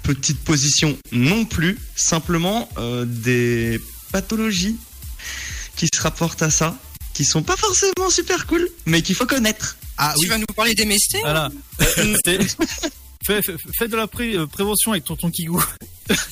[0.04, 3.80] petites positions non plus, simplement euh, des
[4.12, 4.76] pathologies
[5.78, 6.78] qui se rapportent à ça,
[7.14, 9.78] qui sont pas forcément super cool, mais qu'il faut connaître.
[9.98, 11.50] Ah tu vas nous parler des mestés voilà.
[13.26, 15.64] Fais, fais- fais de la pré- euh, prévention avec tonton Kigou.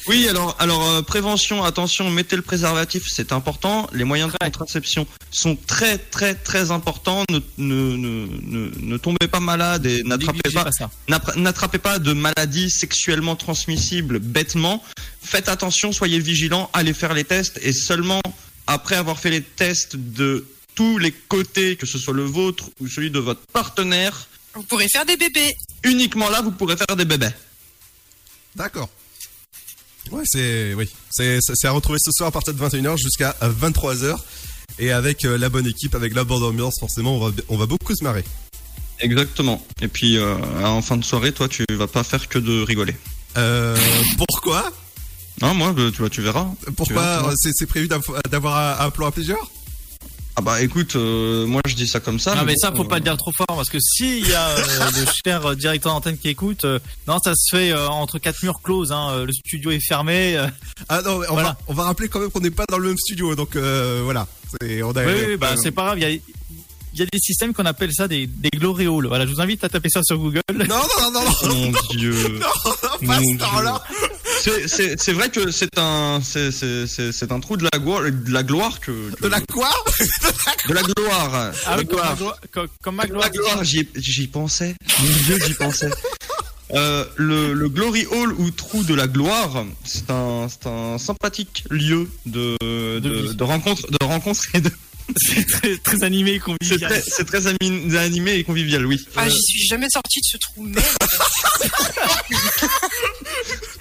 [0.07, 3.89] Oui, alors, alors euh, prévention, attention, mettez le préservatif, c'est important.
[3.91, 7.23] Les moyens de contraception sont très, très, très importants.
[7.31, 10.65] Ne, ne, ne, ne, ne tombez pas malade et n'attrapez pas,
[11.09, 14.83] pas pas de maladies sexuellement transmissibles bêtement.
[15.23, 18.21] Faites attention, soyez vigilants, allez faire les tests et seulement
[18.67, 20.45] après avoir fait les tests de
[20.75, 24.87] tous les côtés, que ce soit le vôtre ou celui de votre partenaire, Vous pourrez
[24.87, 25.55] faire des bébés.
[25.83, 27.29] Uniquement là, vous pourrez faire des bébés.
[28.55, 28.89] D'accord.
[30.11, 34.17] Ouais, c'est oui, c'est à retrouver ce soir à partir de 21h jusqu'à 23h
[34.79, 37.65] et avec euh, la bonne équipe, avec la bonne ambiance, forcément, on va on va
[37.65, 38.23] beaucoup se marrer.
[38.99, 39.65] Exactement.
[39.81, 42.95] Et puis euh, en fin de soirée, toi, tu vas pas faire que de rigoler.
[43.37, 43.77] Euh,
[44.17, 44.71] pourquoi?
[45.41, 46.47] Non, moi, euh, tu vois, tu verras.
[46.75, 47.33] Pourquoi?
[47.39, 49.49] C'est prévu d'av- d'avoir un, un plan à plusieurs?
[50.35, 52.33] Ah bah écoute, euh, moi je dis ça comme ça.
[52.33, 54.47] non mais ça faut euh, pas le dire trop fort parce que s'il y a
[54.49, 58.17] euh, le cher euh, directeur d'antenne qui écoute, euh, non ça se fait euh, entre
[58.17, 58.91] quatre murs closes.
[58.91, 60.35] Hein, euh, le studio est fermé.
[60.35, 60.47] euh,
[60.89, 61.49] Ah non, mais on, Voilà.
[61.49, 64.01] va, on va rappeler quand même qu'on n'est pas dans le même studio, donc euh,
[64.03, 64.27] voilà.
[64.59, 65.99] C'est- On a, oui, oui, bah euh, c'est pas grave.
[65.99, 69.07] Il y a, il y a des systèmes qu'on appelle ça des, des glorioles.
[69.07, 70.41] Voilà, je vous invite à taper ça sur Google.
[70.51, 71.55] Non, non, non, non.
[71.71, 72.13] Mon dieu.
[72.39, 72.71] non,
[73.07, 73.83] pas Mon ce temps-là.
[74.67, 78.31] C'est- vrai que c'est un c'est c'est c'est c'est un trou de la gloire de
[78.31, 79.69] la gloire que, que- De la quoi
[80.67, 81.51] de la gloire.
[81.65, 82.15] Ah De oui, la comme, ma gloire.
[82.17, 83.23] gloire- comme, comme ma De gloire.
[83.25, 84.75] la gloire, j'y pensais.
[84.99, 85.89] Mon dieu, j'y pensais.
[86.73, 90.47] Euh, le, le Glory Hall ou Trou de la Gloire, c'est un,
[90.97, 92.57] sympathique lieu de,
[92.99, 94.71] de, rencontre, de rencontre et de.
[95.17, 97.03] C'est très, très animé et convivial.
[97.05, 99.05] c'est très animé et convivial, oui.
[99.17, 100.63] Ah, Euh, j'y suis jamais sorti de ce trou.
[100.63, 100.81] Merde.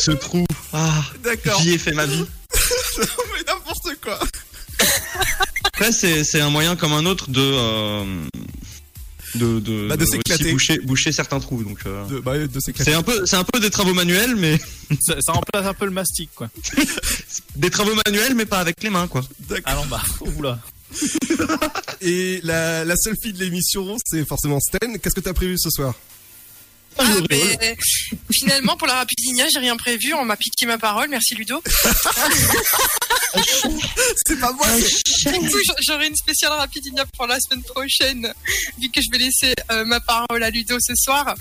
[0.00, 1.60] ce trou, ah, D'accord.
[1.62, 2.24] j'y ai fait ma vie.
[2.98, 4.18] mais n'importe quoi.
[5.64, 8.04] Après, c'est, c'est un moyen comme un autre de, euh,
[9.34, 10.52] de, de, Bah, de s'éclater.
[10.52, 11.62] boucher, boucher certains trous.
[11.62, 12.90] Donc, euh, De, bah, de s'éclater.
[12.90, 14.58] c'est un peu, c'est un peu des travaux manuels, mais
[15.00, 16.48] Ça, ça remplace un peu le mastic, quoi.
[17.56, 19.22] des travaux manuels, mais pas avec les mains, quoi.
[19.64, 20.06] À l'embarras.
[20.36, 20.58] Oula.
[22.00, 24.98] Et la, la seule fille de l'émission, c'est forcément Sten.
[24.98, 25.94] Qu'est-ce que t'as prévu ce soir?
[26.98, 27.76] Ah, mais
[28.32, 30.14] finalement, pour la rapidinia, j'ai rien prévu.
[30.14, 31.08] On m'a piqué ma parole.
[31.08, 31.62] Merci Ludo.
[34.26, 34.66] C'est pas moi.
[34.76, 38.32] Du coup, j'a- j'aurai une spéciale rapidinia pour la semaine prochaine,
[38.80, 41.34] vu que je vais laisser euh, ma parole à Ludo ce soir.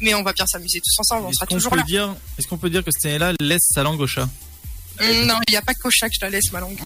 [0.00, 1.26] Mais on va bien s'amuser tous ensemble.
[1.26, 1.82] On Est-ce sera qu'on toujours peut là.
[1.84, 4.28] dire, est-ce qu'on peut dire que Stella laisse sa langue au chat?
[5.00, 6.76] Non, il n'y a pas qu'au chat que je la laisse ma langue.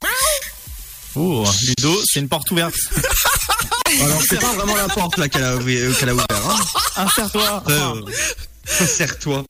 [1.15, 2.75] Oh, Ludo, c'est une porte ouverte.
[4.01, 6.27] Alors, c'est pas vraiment la porte là qu'elle a, euh, qu'elle a ouvert.
[6.31, 6.57] Hein.
[6.97, 7.65] Insère-toi.
[7.69, 8.01] Euh,
[8.65, 9.45] Serre-toi.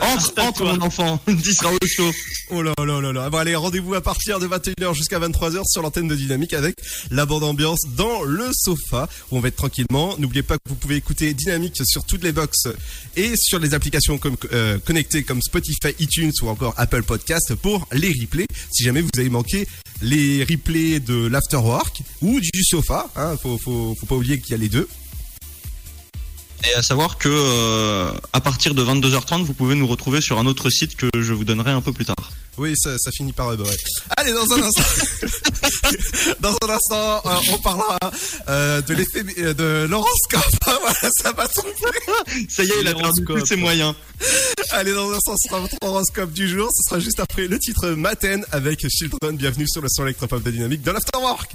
[0.00, 0.44] Entre, Installe-toi.
[0.44, 2.10] entre mon enfant, tu seras au chaud.
[2.50, 3.30] Oh là là là là.
[3.30, 6.76] Bon allez, rendez-vous à partir de 21h jusqu'à 23h sur l'antenne de Dynamique avec
[7.10, 10.16] la bande ambiance dans le sofa où on va être tranquillement.
[10.18, 12.68] N'oubliez pas que vous pouvez écouter Dynamique sur toutes les box
[13.16, 17.86] et sur les applications comme, euh, connectées comme Spotify, iTunes ou encore Apple Podcast pour
[17.92, 18.46] les replays.
[18.70, 19.66] Si jamais vous avez manqué
[20.02, 24.54] les replays de l'afterwork ou du sofa, hein, faut, faut, faut pas oublier qu'il y
[24.54, 24.88] a les deux.
[26.64, 30.46] Et à savoir que euh, à partir de 22h30, vous pouvez nous retrouver sur un
[30.46, 32.32] autre site que je vous donnerai un peu plus tard.
[32.58, 33.56] Oui, ça, ça finit par ouais.
[34.16, 34.82] Allez, dans un instant,
[36.40, 37.98] dans un instant, euh, on parlera
[38.48, 40.42] euh, de l'effet de l'horoscope.
[40.64, 42.46] voilà, ça va tomber.
[42.48, 43.94] Ça y est, il a perdu tous ses moyens.
[44.70, 46.68] Allez, dans un instant, ce sera votre horoscope du jour.
[46.74, 49.36] Ce sera juste après le titre Maten avec Children.
[49.36, 51.54] Bienvenue sur le son électropop de Dynamique de l'Afterwork.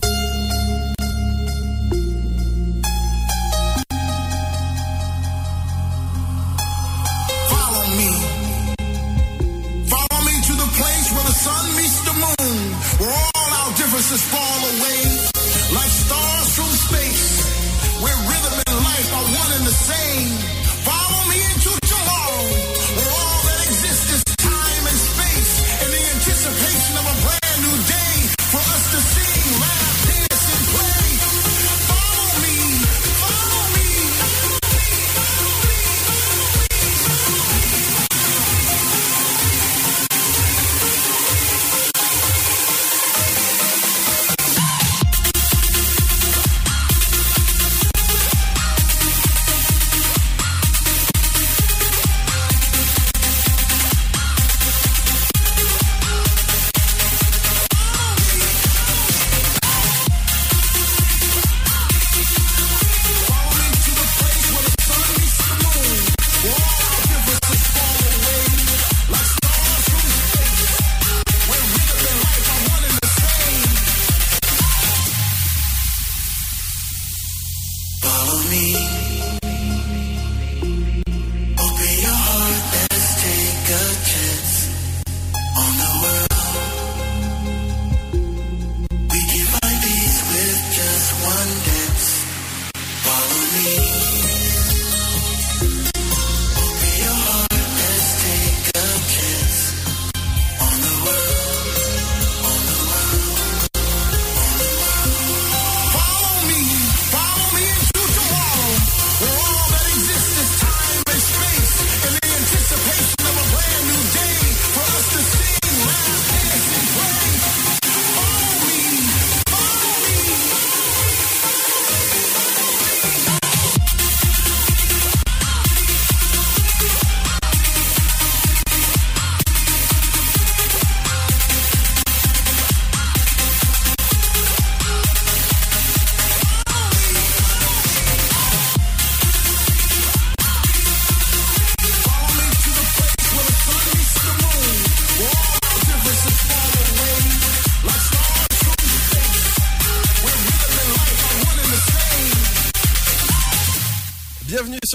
[14.17, 14.99] Differences fall away
[15.75, 17.45] like stars from space,
[18.01, 20.56] where rhythm and life are one and the same.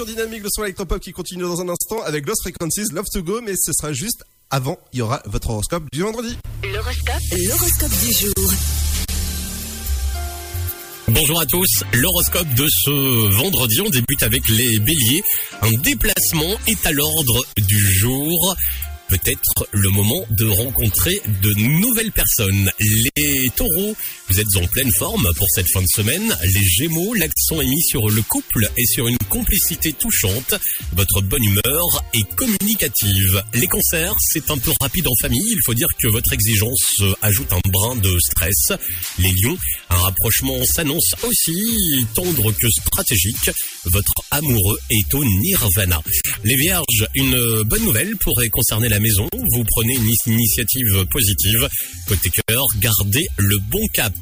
[0.03, 3.23] Sur Dynamique, le son électropop qui continue dans un instant avec Lost Frequencies, Love to
[3.23, 6.37] Go, mais ce sera juste avant, il y aura votre horoscope du vendredi.
[6.63, 8.51] L'horoscope, l'horoscope du jour.
[11.07, 15.21] Bonjour à tous, l'horoscope de ce vendredi, on débute avec les béliers.
[15.61, 18.55] Un déplacement est à l'ordre du jour.
[19.13, 22.71] Peut-être le moment de rencontrer de nouvelles personnes.
[22.79, 23.95] Les taureaux,
[24.27, 26.35] vous êtes en pleine forme pour cette fin de semaine.
[26.41, 30.55] Les gémeaux, l'accent est mis sur le couple et sur une complicité touchante.
[30.93, 33.43] Votre bonne humeur est communicative.
[33.53, 35.45] Les cancers, c'est un peu rapide en famille.
[35.47, 38.71] Il faut dire que votre exigence ajoute un brin de stress.
[39.19, 39.59] Les lions,
[39.91, 41.53] un rapprochement s'annonce aussi
[42.15, 43.51] tendre que stratégique.
[43.85, 46.01] Votre amoureux est au nirvana.
[46.43, 49.27] Les vierges, une bonne nouvelle pourrait concerner la maison.
[49.31, 51.67] Vous prenez une initiative positive.
[52.07, 54.13] Côté cœur, gardez le bon cap.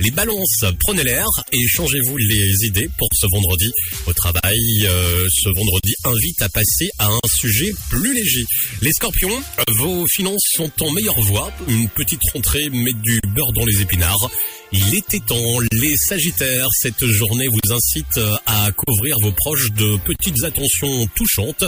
[0.00, 3.70] Les balances, prenez l'air et changez-vous les idées pour ce vendredi.
[4.06, 8.44] Au travail, euh, ce vendredi invite à passer à un sujet plus léger.
[8.82, 9.42] Les scorpions,
[9.78, 11.50] vos finances sont en meilleure voie.
[11.68, 14.30] Une petite rentrée met du beurre dans les épinards.
[14.72, 15.60] Il était temps.
[15.72, 21.64] Les Sagittaires, cette journée vous incite à couvrir vos proches de petites attentions touchantes.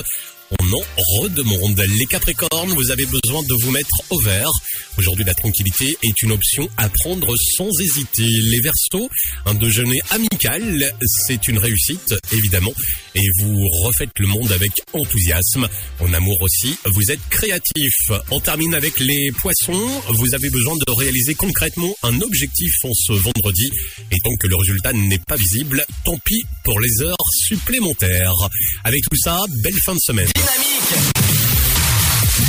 [0.51, 0.83] On en
[1.21, 1.81] redemande.
[1.99, 4.51] Les Capricornes, vous avez besoin de vous mettre au vert.
[4.97, 8.23] Aujourd'hui, la tranquillité est une option à prendre sans hésiter.
[8.27, 9.11] Les Verseaux,
[9.45, 10.95] un déjeuner amical,
[11.27, 12.73] c'est une réussite, évidemment.
[13.17, 15.67] Et vous refaites le monde avec enthousiasme.
[16.01, 17.95] En amour aussi, vous êtes créatif.
[18.31, 19.89] On termine avec les Poissons.
[20.09, 23.71] Vous avez besoin de réaliser concrètement un objectif en ce vendredi.
[24.13, 27.17] Et tant que le résultat n'est pas visible, tant pis pour les heures
[27.47, 28.35] supplémentaires.
[28.85, 30.29] Avec tout ça, belle fin de semaine.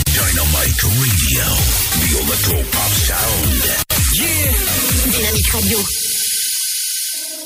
[0.06, 1.46] Dynamite Radio,
[2.02, 3.64] the electro pop sound.
[4.14, 4.78] Yeah.
[5.12, 5.80] Dynamique Radio.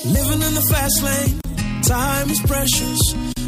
[0.06, 1.40] Living in the fast lane,
[1.84, 3.00] time is precious.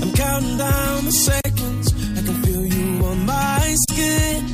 [0.01, 1.93] I'm counting down the seconds.
[2.18, 4.45] I can feel you on my skin.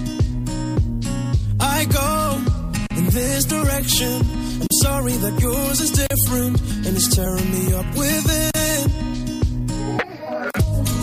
[1.59, 2.41] I go
[2.97, 4.21] in this direction.
[4.61, 8.83] I'm sorry that yours is different and it's tearing me up within.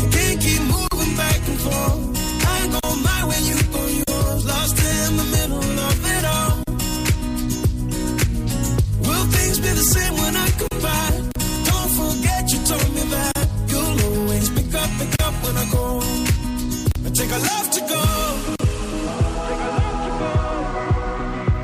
[0.05, 2.03] I can't keep moving back and forth.
[2.47, 4.47] I go my way, you go yours.
[4.47, 6.57] Lost in the middle of it all.
[9.07, 11.36] Will things be the same when I come back?
[14.99, 15.85] Pick up, when I go.
[17.07, 18.03] I take a love to go.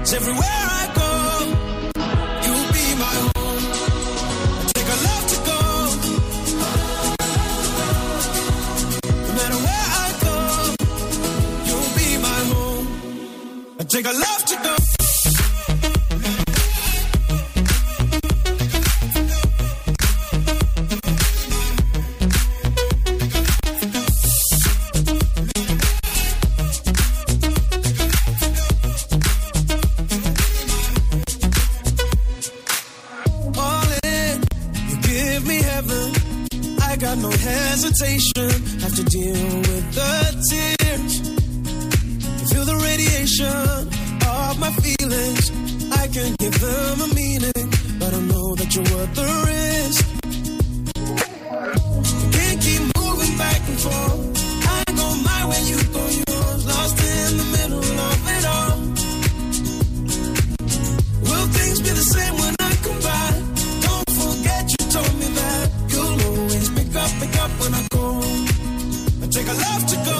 [0.01, 1.11] It's everywhere I go.
[2.45, 3.65] You'll be my home.
[4.77, 5.61] Take a love to go.
[9.27, 10.37] No matter where I go,
[11.69, 12.87] you'll be my home.
[13.81, 14.82] I take a love to go.
[37.03, 38.51] Got no hesitation.
[38.79, 39.35] Have to deal
[39.67, 40.13] with the
[40.49, 41.15] tears.
[42.49, 43.89] Feel the radiation
[44.39, 45.51] of my feelings.
[45.91, 47.67] I can give them a meaning,
[47.99, 50.05] but I know that you're worth the risk.
[52.37, 54.23] Can't keep moving back and forth.
[54.79, 56.67] I go my way, you go yours.
[56.67, 57.92] Lost in the middle
[67.43, 68.21] up, when I go.
[69.23, 70.19] I take a love to go.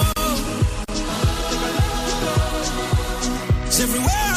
[3.65, 4.32] It's everywhere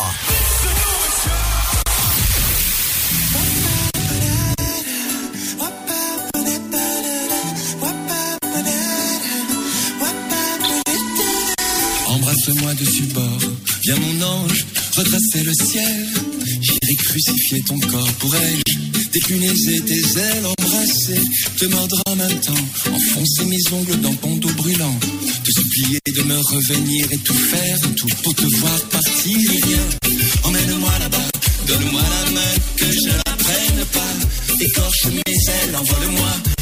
[12.07, 13.23] Embrasse-moi dessus bord,
[13.83, 16.07] viens mon ange, retracer le ciel.
[16.61, 18.77] J'irai crucifier ton corps, pourrais-je
[19.11, 19.53] décliner
[19.85, 21.21] tes ailes, embrasser,
[21.57, 22.53] te mordre en même temps,
[22.91, 24.99] enfoncer mes ongles dans ton dos brûlant
[25.83, 29.37] de me revenir et tout faire, tout pour te voir partir.
[29.67, 30.11] Viens,
[30.43, 31.29] emmène-moi là-bas,
[31.67, 34.59] donne-moi la main que je la prenne pas.
[34.59, 36.56] Écorche mes ailes, envole-moi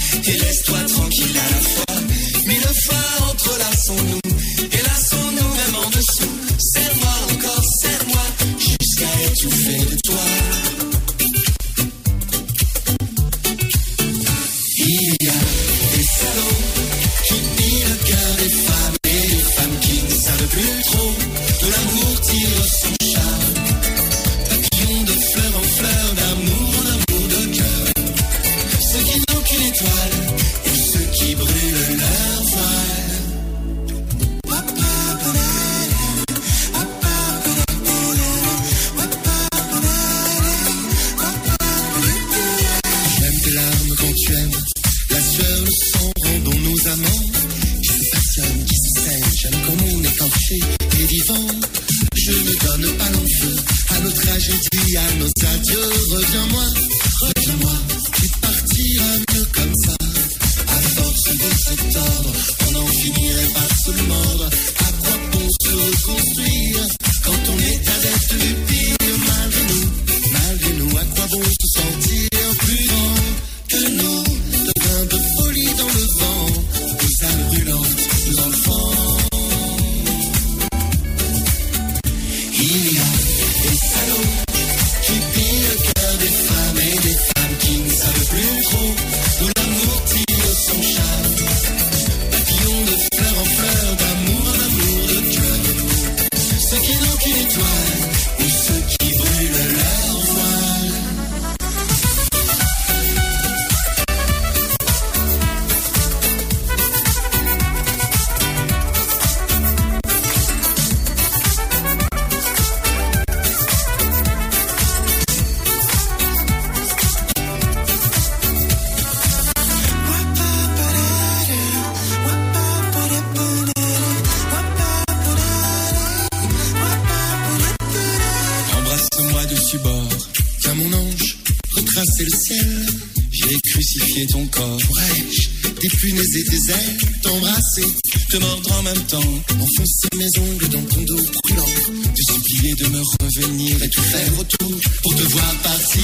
[136.06, 137.96] pourrais-je dépunaiser tes ailes, t'embrasser,
[138.30, 141.66] te mordre en même temps, enfoncer mes ongles dans ton dos brûlant,
[142.14, 146.02] te supplier de me revenir et tout faire autour pour te voir partir.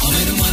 [0.00, 0.43] Emmène-moi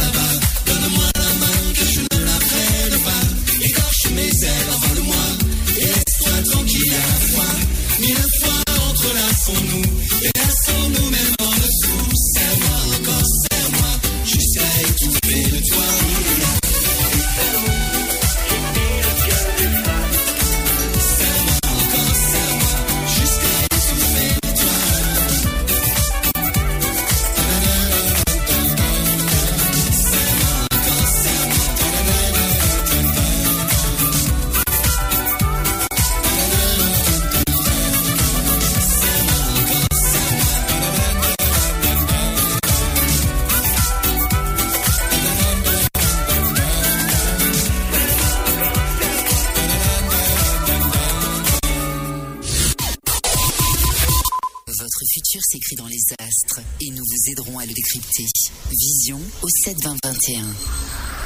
[59.42, 60.42] au 72021.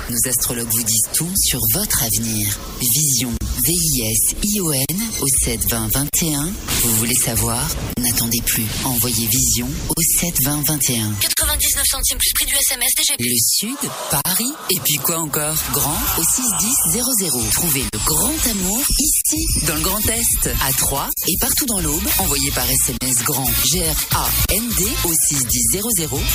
[0.09, 2.47] Nos astrologues vous disent tout sur votre avenir.
[2.81, 3.33] Vision,
[3.65, 6.53] V-I-S-I-O-N au 72021.
[6.83, 7.67] Vous voulez savoir?
[7.99, 8.67] N'attendez plus.
[8.85, 11.13] Envoyez Vision au 72021.
[11.21, 13.21] 99 centimes plus prix du SMS DGP.
[13.21, 13.91] Le Sud,
[14.23, 15.57] Paris, et puis quoi encore?
[15.73, 17.51] Grand au 61000.
[17.53, 22.07] Trouvez le grand amour ici, dans le Grand Est, à Troyes et partout dans l'Aube.
[22.19, 25.83] Envoyez par SMS grand G-R-A-N-D au 61000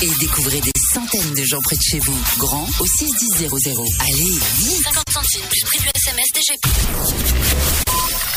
[0.02, 2.18] et découvrez des centaines de gens près de chez vous.
[2.36, 3.48] Grand au 61000.
[4.00, 8.31] Allez, vite 50 centimes plus prix du SMS DGP.